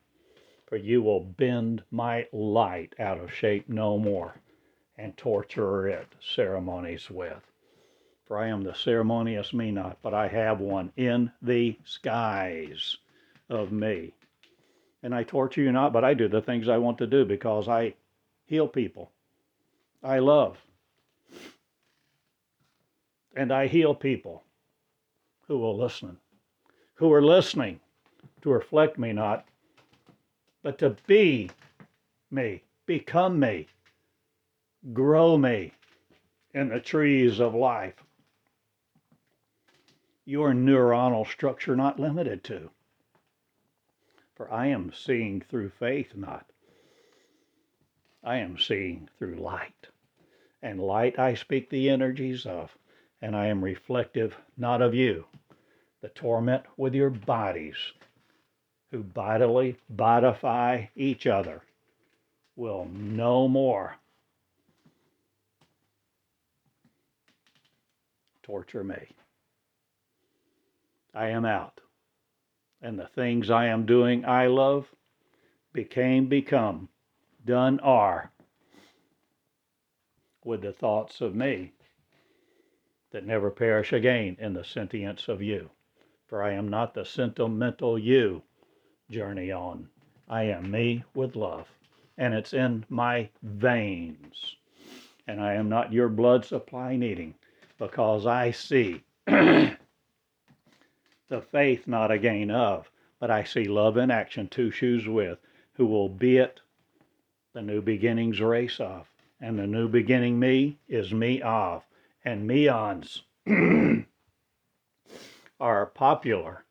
for 0.66 0.76
you 0.76 1.00
will 1.00 1.20
bend 1.20 1.83
my 1.90 2.26
light 2.33 2.94
out 2.98 3.18
of 3.18 3.33
shape 3.33 3.68
no 3.68 3.98
more 3.98 4.35
and 4.98 5.16
torture 5.16 5.87
it 5.88 6.09
ceremonies 6.20 7.11
with. 7.11 7.52
For 8.26 8.38
I 8.38 8.48
am 8.48 8.64
the 8.64 8.74
ceremonious 8.74 9.52
me 9.52 9.70
not, 9.70 9.98
but 10.02 10.12
I 10.12 10.26
have 10.26 10.59
one 10.59 10.92
in 10.96 11.31
the 11.40 11.79
skies 11.85 12.96
of 13.48 13.70
me. 13.70 14.14
And 15.02 15.14
I 15.14 15.22
torture 15.22 15.61
you 15.61 15.70
not, 15.70 15.92
but 15.92 16.02
I 16.02 16.14
do 16.14 16.26
the 16.26 16.42
things 16.42 16.68
I 16.68 16.79
want 16.79 16.98
to 16.98 17.07
do 17.07 17.24
because 17.24 17.68
I 17.68 17.94
heal 18.46 18.66
people. 18.66 19.12
I 20.02 20.18
love. 20.18 20.59
And 23.37 23.52
I 23.52 23.68
heal 23.68 23.94
people 23.94 24.42
who 25.46 25.59
will 25.59 25.76
listen, 25.76 26.16
who 26.94 27.12
are 27.12 27.22
listening 27.22 27.79
to 28.42 28.50
reflect 28.50 28.98
me 28.98 29.12
not, 29.12 29.46
but 30.66 30.79
to 30.79 30.96
be 31.07 31.48
me, 32.29 32.61
become 32.87 33.38
me, 33.38 33.68
grow 34.92 35.38
me 35.38 35.70
in 36.55 36.70
the 36.70 36.81
trees 36.81 37.38
of 37.38 37.55
life. 37.55 37.94
Your 40.24 40.52
neuronal 40.52 41.24
structure 41.24 41.76
not 41.76 42.00
limited 42.00 42.42
to. 42.42 42.68
For 44.35 44.52
I 44.52 44.66
am 44.66 44.92
seeing 44.92 45.40
through 45.40 45.70
faith, 45.70 46.16
not. 46.16 46.46
I 48.24 48.38
am 48.38 48.59
seeing 48.59 49.09
through 49.20 49.37
light. 49.37 49.87
And 50.62 50.81
light 50.81 51.16
I 51.16 51.35
speak 51.35 51.70
the 51.70 51.88
energies 51.88 52.44
of, 52.44 52.76
and 53.22 53.37
I 53.37 53.46
am 53.46 53.62
reflective 53.62 54.37
not 54.57 54.83
of 54.83 54.94
you, 54.94 55.26
the 56.00 56.09
torment 56.09 56.64
with 56.76 56.92
your 56.92 57.11
bodies, 57.11 57.76
who 58.90 59.03
bodily 59.03 59.77
bodify 59.94 60.88
each 60.94 61.27
other, 61.27 61.62
will 62.55 62.87
no 62.92 63.49
more 63.49 63.96
torture 68.42 68.85
me. 68.85 69.09
I 71.12 71.29
am 71.29 71.44
out, 71.44 71.81
and 72.81 72.99
the 72.99 73.07
things 73.07 73.51
I 73.51 73.66
am 73.66 73.87
doing 73.87 74.25
I 74.25 74.46
love 74.46 74.87
became, 75.72 76.29
become, 76.29 76.88
done 77.44 77.81
are 77.81 78.31
with 80.44 80.62
the 80.62 80.72
thoughts 80.72 81.20
of 81.20 81.35
me 81.35 81.72
that 83.11 83.27
never 83.27 83.51
perish 83.51 83.92
again 83.92 84.37
in 84.38 84.53
the 84.53 84.64
sentience 84.64 85.27
of 85.27 85.42
you. 85.42 85.70
For 86.27 86.42
I 86.42 86.53
am 86.53 86.68
not 86.68 86.94
the 86.94 87.05
sentimental 87.05 87.99
you 87.99 88.42
journey 89.11 89.53
on. 89.53 89.88
I 90.29 90.45
am 90.45 90.71
me 90.71 91.05
with 91.14 91.37
love, 91.37 91.69
and 92.19 92.35
it's 92.35 92.53
in 92.53 92.85
my 92.88 93.29
veins. 93.42 94.57
And 95.27 95.40
I 95.40 95.55
am 95.55 95.69
not 95.69 95.92
your 95.92 96.09
blood 96.09 96.45
supply 96.45 96.97
needing, 96.97 97.35
because 97.79 98.27
I 98.27 98.51
see 98.51 99.03
the 99.27 99.77
faith 101.51 101.87
not 101.87 102.11
a 102.11 102.19
gain 102.19 102.51
of, 102.51 102.90
but 103.19 103.31
I 103.31 103.45
see 103.45 103.64
love 103.64 103.97
in 103.97 104.11
action, 104.11 104.49
two 104.49 104.71
shoes 104.71 105.09
with, 105.09 105.38
who 105.75 105.87
will 105.87 106.09
be 106.09 106.38
it 106.38 106.61
the 107.53 107.62
new 107.62 107.81
beginnings 107.81 108.40
race 108.40 108.81
of 108.81 109.09
and 109.40 109.59
the 109.59 109.66
new 109.66 109.88
beginning 109.88 110.38
me 110.38 110.79
is 110.88 111.12
me 111.12 111.42
of, 111.42 111.83
and 112.25 112.47
meons 112.47 113.23
are 115.61 115.87
popular, 115.87 116.64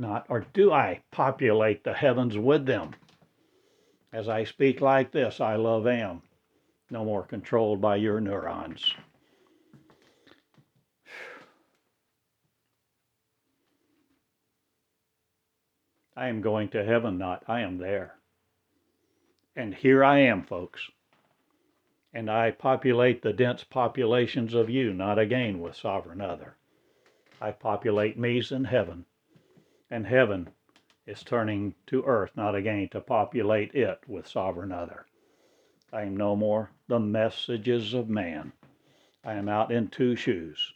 not, 0.00 0.26
or 0.28 0.46
do 0.52 0.72
I 0.72 1.02
populate 1.10 1.84
the 1.84 1.92
heavens 1.92 2.36
with 2.36 2.66
them? 2.66 2.94
As 4.12 4.28
I 4.28 4.44
speak 4.44 4.80
like 4.80 5.12
this, 5.12 5.40
I 5.40 5.56
love 5.56 5.86
am, 5.86 6.22
no 6.90 7.04
more 7.04 7.22
controlled 7.22 7.80
by 7.80 7.96
your 7.96 8.20
neurons. 8.20 8.94
I 16.16 16.28
am 16.28 16.40
going 16.40 16.70
to 16.70 16.84
heaven, 16.84 17.18
not 17.18 17.44
I 17.46 17.60
am 17.60 17.78
there. 17.78 18.16
And 19.54 19.74
here 19.74 20.02
I 20.02 20.18
am, 20.18 20.42
folks 20.42 20.90
and 22.12 22.28
I 22.28 22.50
populate 22.50 23.22
the 23.22 23.32
dense 23.32 23.62
populations 23.62 24.52
of 24.54 24.68
you, 24.68 24.92
not 24.92 25.18
again 25.18 25.60
with 25.60 25.76
sovereign 25.76 26.20
other. 26.20 26.56
I 27.40 27.52
populate 27.52 28.18
me's 28.18 28.50
in 28.50 28.64
heaven, 28.64 29.06
and 29.90 30.06
heaven 30.06 30.48
is 31.06 31.24
turning 31.24 31.74
to 31.86 32.04
earth, 32.04 32.30
not 32.36 32.54
again 32.54 32.88
to 32.88 33.00
populate 33.00 33.74
it 33.74 33.98
with 34.06 34.26
sovereign 34.26 34.70
other. 34.70 35.04
I 35.92 36.02
am 36.02 36.16
no 36.16 36.36
more 36.36 36.70
the 36.86 37.00
messages 37.00 37.92
of 37.92 38.08
man. 38.08 38.52
I 39.24 39.34
am 39.34 39.48
out 39.48 39.72
in 39.72 39.88
two 39.88 40.14
shoes, 40.14 40.72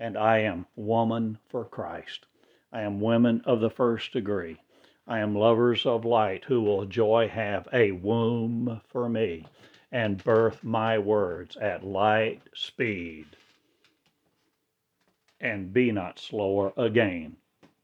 and 0.00 0.18
I 0.18 0.38
am 0.38 0.66
woman 0.74 1.38
for 1.48 1.64
Christ. 1.64 2.26
I 2.72 2.82
am 2.82 3.00
women 3.00 3.42
of 3.44 3.60
the 3.60 3.70
first 3.70 4.12
degree. 4.12 4.58
I 5.06 5.20
am 5.20 5.36
lovers 5.36 5.86
of 5.86 6.04
light 6.04 6.44
who 6.44 6.60
will 6.60 6.84
joy 6.84 7.28
have 7.28 7.68
a 7.72 7.92
womb 7.92 8.80
for 8.88 9.08
me 9.08 9.46
and 9.92 10.22
birth 10.22 10.64
my 10.64 10.98
words 10.98 11.56
at 11.56 11.84
light 11.84 12.42
speed, 12.54 13.26
and 15.40 15.72
be 15.72 15.92
not 15.92 16.18
slower 16.18 16.72
again 16.76 17.36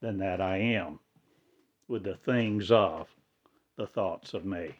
than 0.05 0.19
that 0.19 0.38
I 0.38 0.59
am 0.59 1.01
with 1.88 2.03
the 2.03 2.17
things 2.17 2.71
of 2.71 3.09
the 3.77 3.87
thoughts 3.87 4.35
of 4.35 4.45
me. 4.45 4.75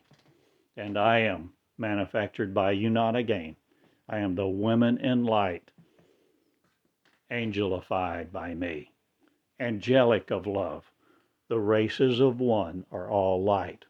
And 0.77 0.99
I 0.99 1.21
am 1.21 1.55
manufactured 1.79 2.53
by 2.53 2.73
you 2.73 2.91
not 2.91 3.17
again. 3.17 3.57
I 4.07 4.19
am 4.19 4.35
the 4.35 4.47
women 4.47 4.99
in 4.99 5.25
light, 5.25 5.71
angelified 7.31 8.33
by 8.33 8.53
me, 8.53 8.91
angelic 9.59 10.31
of 10.31 10.47
love. 10.47 10.85
The 11.49 11.59
races 11.59 12.21
of 12.21 12.41
one 12.41 12.85
are 12.93 13.09
all 13.09 13.43
light, 13.43 13.87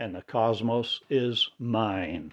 and 0.00 0.12
the 0.12 0.22
cosmos 0.22 1.00
is 1.08 1.48
mine 1.60 2.32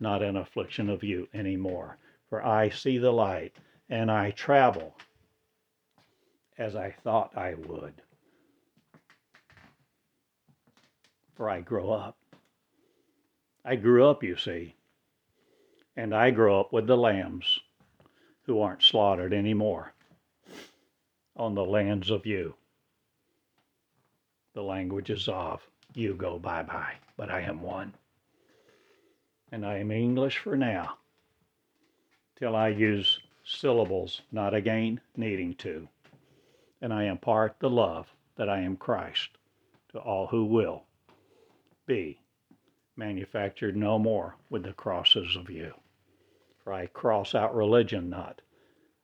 not 0.00 0.22
an 0.22 0.36
affliction 0.36 0.88
of 0.88 1.04
you 1.04 1.28
anymore. 1.34 1.98
For 2.30 2.42
I 2.42 2.70
see 2.70 2.96
the 2.96 3.12
light, 3.12 3.54
and 3.90 4.10
I 4.10 4.30
travel 4.30 4.96
as 6.58 6.76
I 6.76 6.94
thought 7.02 7.36
I 7.36 7.54
would. 7.54 7.94
For 11.34 11.48
I 11.48 11.60
grow 11.60 11.90
up. 11.90 12.16
I 13.64 13.76
grew 13.76 14.06
up, 14.06 14.22
you 14.22 14.36
see, 14.36 14.74
and 15.96 16.14
I 16.14 16.30
grow 16.30 16.60
up 16.60 16.72
with 16.72 16.86
the 16.86 16.96
lambs 16.96 17.60
who 18.42 18.60
aren't 18.60 18.82
slaughtered 18.82 19.32
anymore 19.32 19.92
on 21.36 21.54
the 21.54 21.64
lands 21.64 22.10
of 22.10 22.26
you. 22.26 22.54
The 24.54 24.62
languages 24.62 25.28
of 25.28 25.60
you 25.94 26.14
go 26.14 26.38
bye 26.38 26.64
bye, 26.64 26.96
but 27.16 27.30
I 27.30 27.42
am 27.42 27.62
one 27.62 27.94
and 29.52 29.66
I 29.66 29.76
am 29.76 29.90
English 29.90 30.38
for 30.38 30.56
now, 30.56 30.96
till 32.36 32.56
I 32.56 32.68
use 32.68 33.20
syllables 33.44 34.22
not 34.32 34.54
again 34.54 34.98
needing 35.14 35.54
to. 35.56 35.86
And 36.82 36.92
I 36.92 37.04
impart 37.04 37.56
the 37.60 37.70
love 37.70 38.12
that 38.36 38.50
I 38.50 38.60
am 38.60 38.76
Christ 38.76 39.38
to 39.92 39.98
all 39.98 40.26
who 40.26 40.44
will. 40.44 40.82
Be 41.86 42.18
manufactured 42.96 43.76
no 43.76 43.98
more 43.98 44.36
with 44.50 44.64
the 44.64 44.74
crosses 44.74 45.36
of 45.36 45.48
you. 45.48 45.72
For 46.62 46.72
I 46.72 46.86
cross 46.86 47.34
out 47.34 47.54
religion 47.54 48.10
not, 48.10 48.42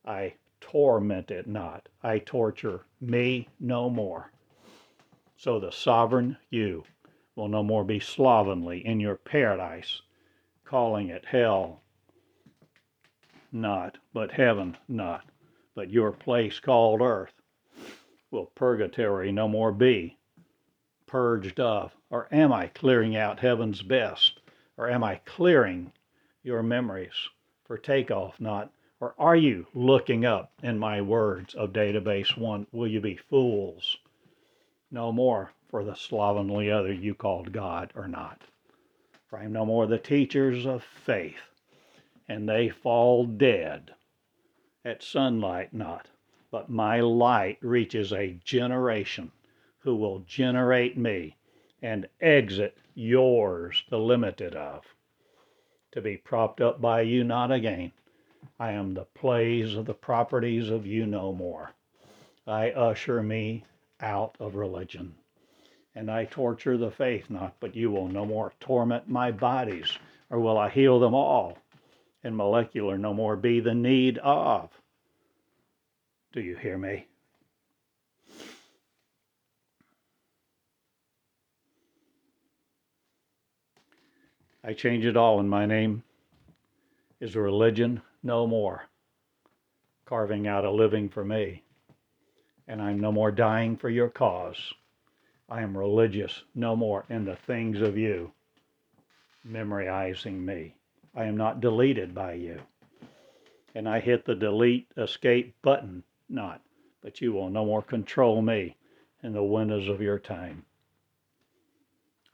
I 0.05 0.35
torment 0.61 1.31
it 1.31 1.47
not, 1.47 1.89
I 2.03 2.19
torture 2.19 2.85
me 3.01 3.49
no 3.61 3.89
more. 3.89 4.33
So 5.37 5.61
the 5.61 5.71
sovereign 5.73 6.37
you 6.51 6.85
will 7.37 7.49
no 7.49 7.63
more 7.63 7.85
be 7.85 8.01
slovenly 8.01 8.85
in 8.85 9.01
your 9.01 9.17
paradise 9.17 10.03
calling 10.65 11.09
it 11.09 11.25
hell 11.25 11.81
not, 13.53 13.99
but 14.13 14.33
heaven 14.33 14.77
not, 14.89 15.25
but 15.75 15.91
your 15.91 16.13
place 16.13 16.61
called 16.61 17.01
earth, 17.01 17.38
will 18.31 18.47
purgatory 18.47 19.33
no 19.33 19.49
more 19.49 19.73
be 19.73 20.17
purged 21.07 21.59
of? 21.61 21.97
Or 22.11 22.29
am 22.33 22.53
I 22.53 22.69
clearing 22.69 23.17
out 23.17 23.41
heaven's 23.41 23.83
best? 23.83 24.41
Or 24.77 24.89
am 24.89 25.03
I 25.05 25.17
clearing 25.25 25.93
your 26.43 26.63
memories 26.63 27.29
for 27.65 27.79
takeoff 27.79 28.41
not? 28.41 28.73
Or 29.01 29.15
are 29.19 29.37
you 29.37 29.67
looking 29.75 30.25
up 30.25 30.53
in 30.63 30.79
my 30.79 31.01
words 31.01 31.55
of 31.55 31.73
database 31.73 32.37
one? 32.37 32.67
Will 32.73 32.89
you 32.89 33.01
be 33.01 33.17
fools? 33.17 33.97
No 34.91 35.13
more 35.13 35.53
for 35.69 35.85
the 35.85 35.95
slovenly 35.95 36.71
other 36.71 36.93
you 36.93 37.15
called 37.15 37.53
God 37.53 37.93
or 37.95 38.09
not 38.09 38.43
for 39.29 39.39
I 39.39 39.45
am 39.45 39.53
no 39.53 39.67
more 39.67 39.87
the 39.87 39.99
teachers 39.99 40.65
of 40.65 40.83
faith, 40.83 41.53
and 42.29 42.49
they 42.49 42.71
fall 42.71 43.27
dead 43.27 43.95
at 44.85 45.03
sunlight 45.03 45.75
not, 45.75 46.09
but 46.51 46.69
my 46.69 47.01
light 47.01 47.59
reaches 47.61 48.13
a 48.13 48.39
generation 48.45 49.31
who 49.79 49.95
will 49.97 50.21
generate 50.21 50.97
me 50.97 51.37
and 51.83 52.09
exit 52.21 52.77
yours, 52.95 53.85
the 53.91 53.99
limited 53.99 54.55
of, 54.55 54.85
to 55.93 56.01
be 56.01 56.17
propped 56.17 56.61
up 56.61 56.81
by 56.81 57.01
you 57.03 57.25
not 57.25 57.51
again. 57.53 57.93
I 58.59 58.73
am 58.73 58.95
the 58.95 59.05
plays 59.05 59.75
of 59.75 59.87
the 59.87 59.95
properties 59.95 60.71
of 60.71 60.87
you 60.87 61.07
no 61.07 61.33
more. 61.33 61.73
I 62.47 62.71
usher 62.71 63.23
me 63.23 63.65
out 64.01 64.37
of 64.41 64.55
religion 64.55 65.15
and 65.99 66.13
I 66.13 66.27
torture 66.27 66.77
the 66.77 66.93
faith 66.93 67.29
not, 67.29 67.57
but 67.59 67.75
you 67.75 67.91
will 67.91 68.07
no 68.07 68.25
more 68.25 68.53
torment 68.61 69.09
my 69.09 69.33
bodies, 69.33 69.99
or 70.31 70.39
will 70.39 70.57
I 70.57 70.69
heal 70.69 71.01
them 71.01 71.13
all, 71.13 71.59
and 72.23 72.37
molecular 72.37 72.97
no 72.97 73.13
more 73.13 73.35
be 73.35 73.59
the 73.59 73.75
need 73.75 74.17
of. 74.19 74.78
Do 76.39 76.45
you 76.45 76.55
hear 76.55 76.79
me? 76.79 77.09
I 84.63 84.73
change 84.73 85.05
it 85.05 85.17
all, 85.17 85.41
and 85.41 85.51
my 85.51 85.67
name 85.67 86.05
is 87.19 87.35
religion 87.35 88.03
no 88.23 88.47
more, 88.47 88.85
carving 90.07 90.47
out 90.47 90.65
a 90.65 90.71
living 90.71 91.09
for 91.09 91.25
me. 91.25 91.65
And 92.69 92.81
I'm 92.81 93.01
no 93.01 93.11
more 93.11 93.33
dying 93.33 93.77
for 93.77 93.91
your 93.91 94.09
cause. 94.09 94.75
I 95.49 95.63
am 95.63 95.77
religious 95.77 96.45
no 96.55 96.77
more 96.77 97.05
in 97.09 97.25
the 97.25 97.35
things 97.49 97.81
of 97.81 97.99
you, 97.99 98.31
memorizing 99.43 100.47
me. 100.47 100.77
I 101.17 101.25
am 101.25 101.37
not 101.37 101.61
deleted 101.61 102.15
by 102.15 102.35
you. 102.35 102.61
And 103.75 103.89
I 103.89 103.99
hit 103.99 104.25
the 104.25 104.37
delete 104.37 104.87
escape 104.97 105.57
button, 105.63 106.05
not, 106.29 106.63
but 107.03 107.21
you 107.21 107.33
will 107.33 107.51
no 107.51 107.65
more 107.65 107.83
control 107.83 108.43
me 108.43 108.77
in 109.23 109.33
the 109.33 109.43
windows 109.43 109.89
of 109.89 110.01
your 110.01 110.19
time. 110.19 110.65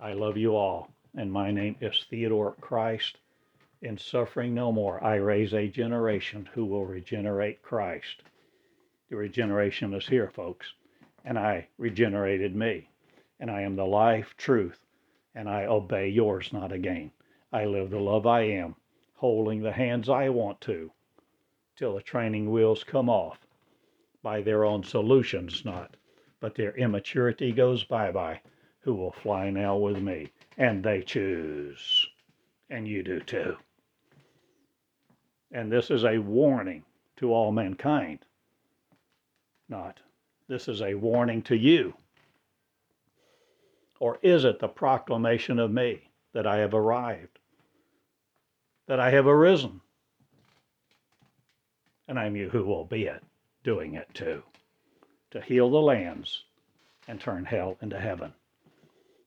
I 0.01 0.13
love 0.13 0.37
you 0.37 0.57
all 0.57 0.91
and 1.17 1.31
my 1.31 1.51
name 1.51 1.77
is 1.81 2.05
Theodore 2.11 2.57
Christ. 2.61 3.19
In 3.83 3.97
suffering 3.99 4.55
no 4.55 4.73
more, 4.73 5.03
I 5.03 5.17
raise 5.17 5.55
a 5.55 5.69
generation 5.69 6.49
who 6.53 6.65
will 6.65 6.85
regenerate 6.85 7.63
Christ. 7.63 8.23
The 9.09 9.17
regeneration 9.17 9.95
is 9.95 10.09
here, 10.09 10.31
folks, 10.31 10.73
and 11.25 11.39
I 11.39 11.69
regenerated 11.79 12.57
me, 12.57 12.89
and 13.39 13.51
I 13.51 13.61
am 13.63 13.77
the 13.77 13.87
life, 13.87 14.35
truth, 14.37 14.81
and 15.35 15.49
I 15.49 15.67
obey 15.67 16.09
yours, 16.09 16.53
not 16.53 16.73
again. 16.73 17.13
I 17.53 17.67
live 17.67 17.91
the 17.91 18.01
love 18.01 18.27
I 18.27 18.43
am, 18.43 18.75
holding 19.15 19.63
the 19.63 19.73
hands 19.73 20.09
I 20.09 20.31
want 20.31 20.61
to, 20.63 20.91
till 21.77 21.95
the 21.95 22.03
training 22.03 22.51
wheels 22.51 22.83
come 22.83 23.09
off 23.09 23.39
by 24.25 24.41
their 24.41 24.65
own 24.65 24.83
solutions, 24.83 25.65
not, 25.67 25.97
but 26.41 26.55
their 26.55 26.75
immaturity 26.77 27.53
goes 27.53 27.85
bye 27.85 28.11
bye, 28.11 28.41
who 28.81 28.95
will 28.95 29.13
fly 29.13 29.51
now 29.51 29.77
with 29.77 29.99
me 29.99 30.31
and 30.57 30.83
they 30.83 31.03
choose. 31.03 32.07
And 32.71 32.89
you 32.89 33.03
do 33.03 33.21
too. 33.21 33.57
And 35.53 35.71
this 35.71 35.91
is 35.91 36.05
a 36.05 36.19
warning 36.19 36.83
to 37.19 37.33
all 37.33 37.53
mankind. 37.53 38.21
Not, 39.69 40.01
this 40.49 40.69
is 40.69 40.81
a 40.81 40.95
warning 40.95 41.43
to 41.43 41.57
you. 41.57 41.95
Or 44.01 44.19
is 44.23 44.45
it 44.45 44.59
the 44.59 44.69
proclamation 44.69 45.59
of 45.59 45.71
me 45.71 46.09
that 46.33 46.47
I 46.47 46.57
have 46.57 46.75
arrived, 46.75 47.39
that 48.89 49.01
I 49.01 49.11
have 49.11 49.27
arisen? 49.27 49.81
And 52.09 52.19
I'm 52.19 52.37
you 52.37 52.49
who 52.49 52.65
will 52.65 52.85
be 52.85 53.05
it, 53.05 53.23
doing 53.65 53.95
it 53.95 54.09
too, 54.15 54.45
to 55.33 55.41
heal 55.41 55.69
the 55.69 55.81
lands 55.81 56.45
and 57.09 57.21
turn 57.21 57.45
hell 57.45 57.77
into 57.83 57.99
heaven 57.99 58.33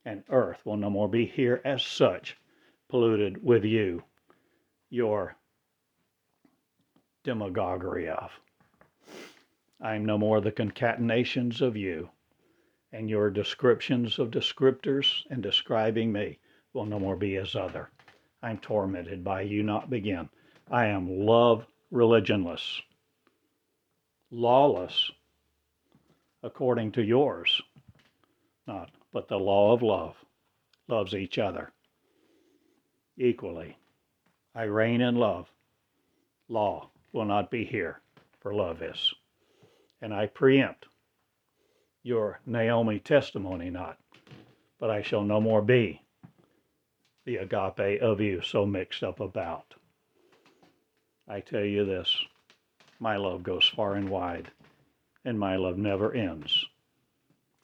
and 0.07 0.23
earth 0.29 0.65
will 0.65 0.77
no 0.77 0.89
more 0.89 1.09
be 1.09 1.25
here 1.25 1.61
as 1.65 1.83
such, 1.83 2.37
polluted 2.87 3.43
with 3.43 3.65
you, 3.65 4.01
your 4.89 5.35
demagoguery 7.25 8.07
of. 8.07 8.31
I 9.81 9.95
am 9.95 10.05
no 10.05 10.17
more 10.17 10.39
the 10.39 10.51
concatenations 10.51 11.59
of 11.61 11.75
you, 11.75 12.09
and 12.93 13.09
your 13.09 13.29
descriptions 13.29 14.17
of 14.17 14.31
descriptors 14.31 15.23
and 15.29 15.43
describing 15.43 16.09
me 16.09 16.39
will 16.71 16.85
no 16.85 16.99
more 16.99 17.17
be 17.17 17.35
as 17.35 17.53
other. 17.53 17.89
I 18.41 18.51
am 18.51 18.59
tormented 18.59 19.25
by 19.25 19.41
you 19.41 19.61
not 19.61 19.89
begin. 19.89 20.29
I 20.71 20.85
am 20.85 21.25
love 21.25 21.67
religionless, 21.91 22.81
lawless, 24.31 25.11
according 26.43 26.91
to 26.93 27.03
yours, 27.03 27.61
not 28.67 28.89
but 29.13 29.27
the 29.27 29.39
law 29.39 29.73
of 29.73 29.81
love 29.81 30.15
loves 30.87 31.15
each 31.15 31.37
other 31.37 31.71
equally. 33.17 33.77
I 34.53 34.63
reign 34.63 35.01
in 35.01 35.15
love. 35.15 35.49
Law 36.49 36.89
will 37.13 37.25
not 37.25 37.49
be 37.49 37.65
here, 37.65 38.01
for 38.39 38.53
love 38.53 38.81
is. 38.81 39.13
And 40.01 40.13
I 40.13 40.27
preempt 40.27 40.85
your 42.03 42.39
Naomi 42.45 42.99
testimony 42.99 43.69
not, 43.69 43.97
but 44.79 44.89
I 44.89 45.01
shall 45.01 45.23
no 45.23 45.41
more 45.41 45.61
be 45.61 46.01
the 47.25 47.37
agape 47.37 48.01
of 48.01 48.21
you 48.21 48.41
so 48.41 48.65
mixed 48.65 49.03
up 49.03 49.19
about. 49.19 49.73
I 51.27 51.41
tell 51.41 51.65
you 51.65 51.85
this 51.85 52.15
my 52.99 53.17
love 53.17 53.43
goes 53.43 53.67
far 53.67 53.95
and 53.95 54.09
wide, 54.09 54.51
and 55.25 55.39
my 55.39 55.55
love 55.55 55.77
never 55.77 56.13
ends 56.13 56.67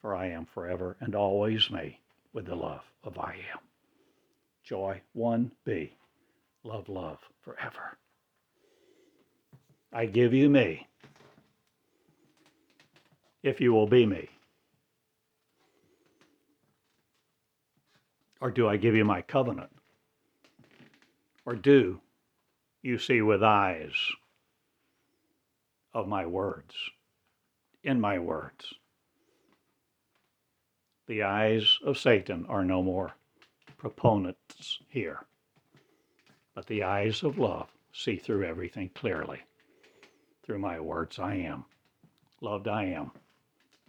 for 0.03 0.13
I 0.13 0.27
am 0.27 0.45
forever 0.45 0.97
and 0.99 1.15
always 1.15 1.71
me 1.71 2.01
with 2.33 2.45
the 2.45 2.55
love 2.55 2.83
of 3.05 3.17
I 3.17 3.37
am. 3.53 3.59
Joy 4.61 5.01
1b. 5.15 5.91
Love, 6.65 6.89
love 6.89 7.19
forever. 7.41 7.97
I 9.93 10.05
give 10.05 10.33
you 10.33 10.49
me 10.49 10.87
if 13.43 13.61
you 13.61 13.71
will 13.71 13.87
be 13.87 14.05
me. 14.05 14.27
Or 18.41 18.51
do 18.51 18.67
I 18.67 18.75
give 18.75 18.93
you 18.93 19.05
my 19.05 19.21
covenant? 19.21 19.71
Or 21.45 21.55
do 21.55 22.01
you 22.81 22.97
see 22.97 23.21
with 23.21 23.41
eyes 23.41 23.93
of 25.93 26.07
my 26.07 26.25
words, 26.25 26.75
in 27.83 27.99
my 27.99 28.19
words? 28.19 28.73
The 31.07 31.23
eyes 31.23 31.79
of 31.83 31.97
Satan 31.97 32.45
are 32.47 32.63
no 32.63 32.81
more 32.81 33.13
proponents 33.77 34.79
here, 34.87 35.25
but 36.55 36.65
the 36.67 36.83
eyes 36.83 37.23
of 37.23 37.37
love 37.37 37.69
see 37.91 38.15
through 38.15 38.45
everything 38.45 38.89
clearly. 38.95 39.41
Through 40.43 40.59
my 40.59 40.79
words, 40.79 41.19
I 41.19 41.35
am. 41.35 41.65
Loved, 42.41 42.67
I 42.67 42.85
am. 42.85 43.11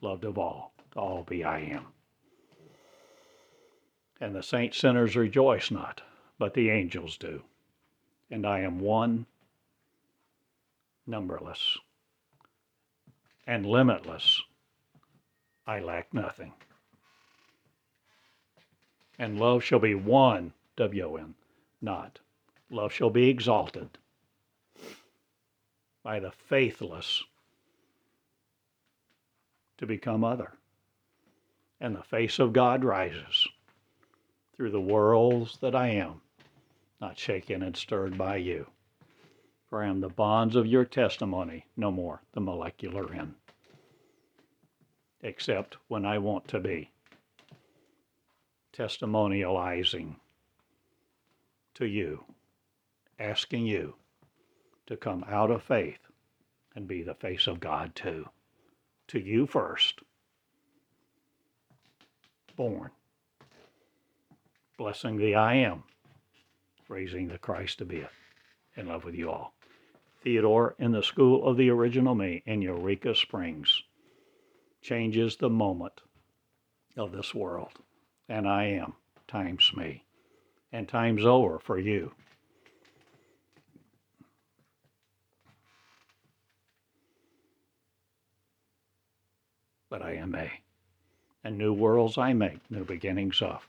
Loved 0.01 0.25
of 0.25 0.39
all. 0.39 0.73
To 0.93 1.01
all 1.01 1.23
be 1.25 1.43
I 1.43 1.61
am. 1.61 1.87
And 4.21 4.35
the 4.35 4.43
saint 4.43 4.75
sinners 4.75 5.17
rejoice 5.17 5.71
not, 5.71 6.01
but 6.39 6.55
the 6.55 6.71
angels 6.71 7.19
do. 7.19 7.43
And 8.31 8.47
I 8.47 8.61
am 8.61 8.79
one, 8.79 9.27
numberless, 11.07 11.79
and 13.47 13.66
limitless. 13.66 14.42
I 15.66 15.80
lack 15.80 16.12
nothing 16.12 16.53
and 19.18 19.38
love 19.38 19.62
shall 19.62 19.78
be 19.78 19.95
one, 19.95 20.53
W-O-N, 20.76 21.34
not. 21.80 22.18
Love 22.70 22.92
shall 22.92 23.11
be 23.11 23.28
exalted 23.28 23.88
by 26.03 26.18
the 26.18 26.30
faithless 26.30 27.22
to 29.78 29.86
become 29.86 30.24
other. 30.24 30.53
And 31.80 31.95
the 31.95 32.03
face 32.03 32.38
of 32.38 32.53
God 32.53 32.84
rises 32.84 33.47
through 34.57 34.70
the 34.70 34.80
worlds 34.80 35.59
that 35.61 35.74
I 35.74 35.88
am, 35.88 36.20
not 37.01 37.18
shaken 37.18 37.62
and 37.62 37.76
stirred 37.76 38.16
by 38.16 38.36
you. 38.36 38.66
For 39.75 39.83
I 39.83 39.89
am 39.89 39.99
the 39.99 40.09
bonds 40.09 40.55
of 40.55 40.68
your 40.68 40.85
testimony, 40.85 41.66
no 41.77 41.91
more 41.91 42.22
the 42.33 42.41
molecular 42.41 43.12
in, 43.12 43.35
except 45.20 45.79
when 45.89 46.07
I 46.07 46.16
want 46.18 46.47
to 46.47 46.61
be 46.61 46.93
testimonializing 48.72 50.14
to 51.75 51.87
you, 51.87 52.22
asking 53.18 53.66
you 53.66 53.97
to 54.87 54.97
come 54.97 55.25
out 55.27 55.51
of 55.51 55.64
faith 55.64 56.07
and 56.77 56.87
be 56.87 57.03
the 57.03 57.16
face 57.16 57.49
of 57.49 57.59
God 57.59 57.97
too. 57.97 58.29
To 59.09 59.18
you 59.18 59.45
first, 59.45 60.03
born, 62.55 62.93
blessing 64.79 65.16
the 65.16 65.35
I 65.35 65.55
am, 65.55 65.83
raising 66.89 67.27
the 67.27 67.39
Christ 67.39 67.79
to 67.79 67.85
be 67.85 68.07
in 68.77 68.87
love 68.87 69.05
with 69.05 69.16
you 69.16 69.33
all. 69.33 69.54
Theodore 70.25 70.75
in 70.79 70.91
the 70.93 71.03
school 71.03 71.47
of 71.47 71.59
the 71.59 71.68
original 71.68 72.14
me 72.14 72.43
in 72.47 72.62
Eureka 72.62 73.14
Springs 73.14 73.83
changes 74.81 75.37
the 75.37 75.51
moment 75.51 76.01
of 76.97 77.12
this 77.12 77.35
world 77.35 77.72
and 78.29 78.49
I 78.49 78.64
am 78.64 78.95
times 79.29 79.70
me 79.77 80.03
and 80.72 80.89
times 80.89 81.25
over 81.25 81.59
for 81.59 81.79
you. 81.79 82.12
But 89.91 90.03
I 90.03 90.14
am 90.14 90.35
a, 90.35 90.51
and 91.45 91.57
new 91.57 91.72
worlds 91.72 92.18
I 92.18 92.33
make, 92.33 92.59
new 92.70 92.85
beginnings 92.85 93.41
of. 93.41 93.68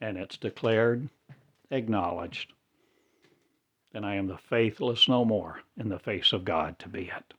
And 0.00 0.16
it's 0.16 0.36
declared, 0.36 1.08
acknowledged, 1.70 2.52
then 3.96 4.04
I 4.04 4.16
am 4.16 4.26
the 4.26 4.36
faithless 4.36 5.08
no 5.08 5.24
more 5.24 5.62
in 5.78 5.88
the 5.88 5.98
face 5.98 6.34
of 6.34 6.44
God 6.44 6.78
to 6.80 6.88
be 6.90 7.04
it. 7.04 7.32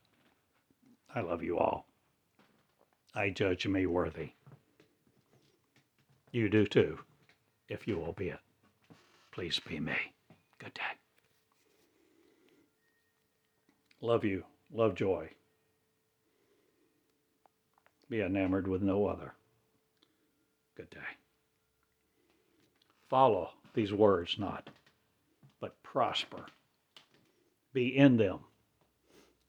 I 1.14 1.20
love 1.22 1.44
you 1.44 1.60
all. 1.60 1.86
I 3.14 3.30
judge 3.30 3.68
me 3.68 3.86
worthy. 3.86 4.32
You 6.32 6.50
do 6.50 6.66
too, 6.66 6.98
if 7.70 7.88
you 7.88 8.00
will 8.00 8.14
be 8.14 8.30
it. 8.30 8.40
Please 9.32 9.60
be 9.60 9.80
me. 9.80 9.98
Good 10.58 10.74
day. 10.74 10.82
Love 14.02 14.26
you. 14.26 14.44
Love 14.74 14.96
joy. 14.96 15.30
Be 18.10 18.22
enamored 18.22 18.68
with 18.68 18.82
no 18.82 19.06
other. 19.06 19.36
Good 20.76 20.90
day. 20.90 21.18
Follow 23.08 23.52
these 23.76 23.94
words 23.94 24.40
not, 24.40 24.72
but 25.60 25.82
prosper. 25.84 26.46
Be 27.74 27.96
in 27.96 28.18
them. 28.18 28.40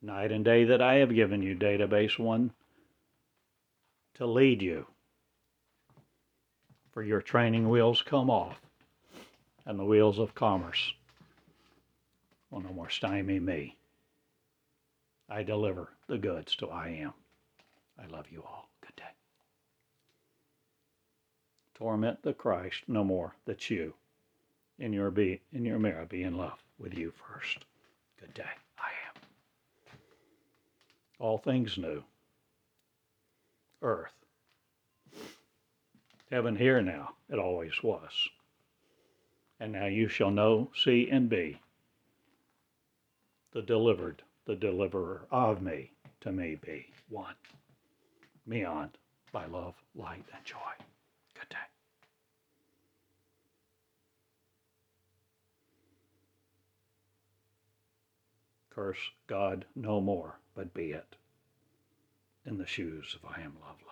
Night 0.01 0.31
and 0.31 0.45
day 0.45 0.65
that 0.65 0.81
I 0.81 0.97
have 0.97 1.15
given 1.15 1.43
you, 1.43 1.57
database 1.57 2.19
one, 2.19 2.53
to 4.15 4.27
lead 4.27 4.63
you. 4.63 4.87
For 6.93 7.03
your 7.03 7.21
training 7.21 7.69
wheels 7.69 8.03
come 8.03 8.31
off, 8.31 8.61
and 9.67 9.79
the 9.79 9.85
wheels 9.85 10.19
of 10.19 10.35
commerce 10.35 10.93
will 12.51 12.61
no 12.61 12.73
more 12.73 12.91
stymie 12.91 13.41
me. 13.41 13.77
I 15.29 15.43
deliver 15.43 15.91
the 16.07 16.19
goods 16.19 16.57
to 16.57 16.69
I 16.69 16.89
am. 16.89 17.13
I 17.99 18.07
love 18.07 18.27
you 18.31 18.43
all. 18.43 18.69
Good 18.81 18.97
day. 18.97 19.05
Torment 21.75 22.23
the 22.23 22.33
Christ 22.33 22.85
no 22.89 23.05
more 23.05 23.35
that 23.45 23.69
you 23.69 23.95
in 24.79 24.93
your 24.93 25.11
be 25.11 25.41
in 25.53 25.65
your 25.65 25.79
mirror 25.79 26.07
be 26.07 26.23
in 26.23 26.37
love 26.37 26.63
with 26.79 26.97
you 26.97 27.13
first. 27.13 27.65
Good 28.21 28.35
day. 28.35 28.43
I 28.79 28.91
am. 29.09 29.23
All 31.19 31.39
things 31.39 31.77
new. 31.77 32.03
Earth. 33.83 34.13
Heaven 36.31 36.57
here 36.57 36.83
now, 36.83 37.15
it 37.31 37.39
always 37.39 37.83
was. 37.83 38.29
And 39.61 39.73
now 39.73 39.87
you 39.87 40.09
shall 40.09 40.31
know, 40.31 40.71
see, 40.75 41.09
and 41.11 41.29
be 41.29 41.61
the 43.53 43.63
delivered, 43.63 44.23
the 44.45 44.55
deliverer 44.55 45.27
of 45.31 45.63
me, 45.63 45.91
to 46.21 46.31
me 46.31 46.57
be 46.65 46.87
one. 47.09 47.35
Beyond 48.49 48.91
by 49.33 49.47
love, 49.47 49.75
light, 49.95 50.25
and 50.35 50.45
joy. 50.45 50.57
Good 51.35 51.49
day. 51.49 51.57
Curse 58.79 59.11
God 59.27 59.65
no 59.75 60.01
more, 60.01 60.39
but 60.55 60.73
be 60.73 60.93
it 60.93 61.17
in 62.47 62.59
the 62.59 62.67
shoes 62.67 63.17
of 63.17 63.29
I 63.29 63.41
am 63.41 63.57
love, 63.61 63.83
love. 63.85 63.88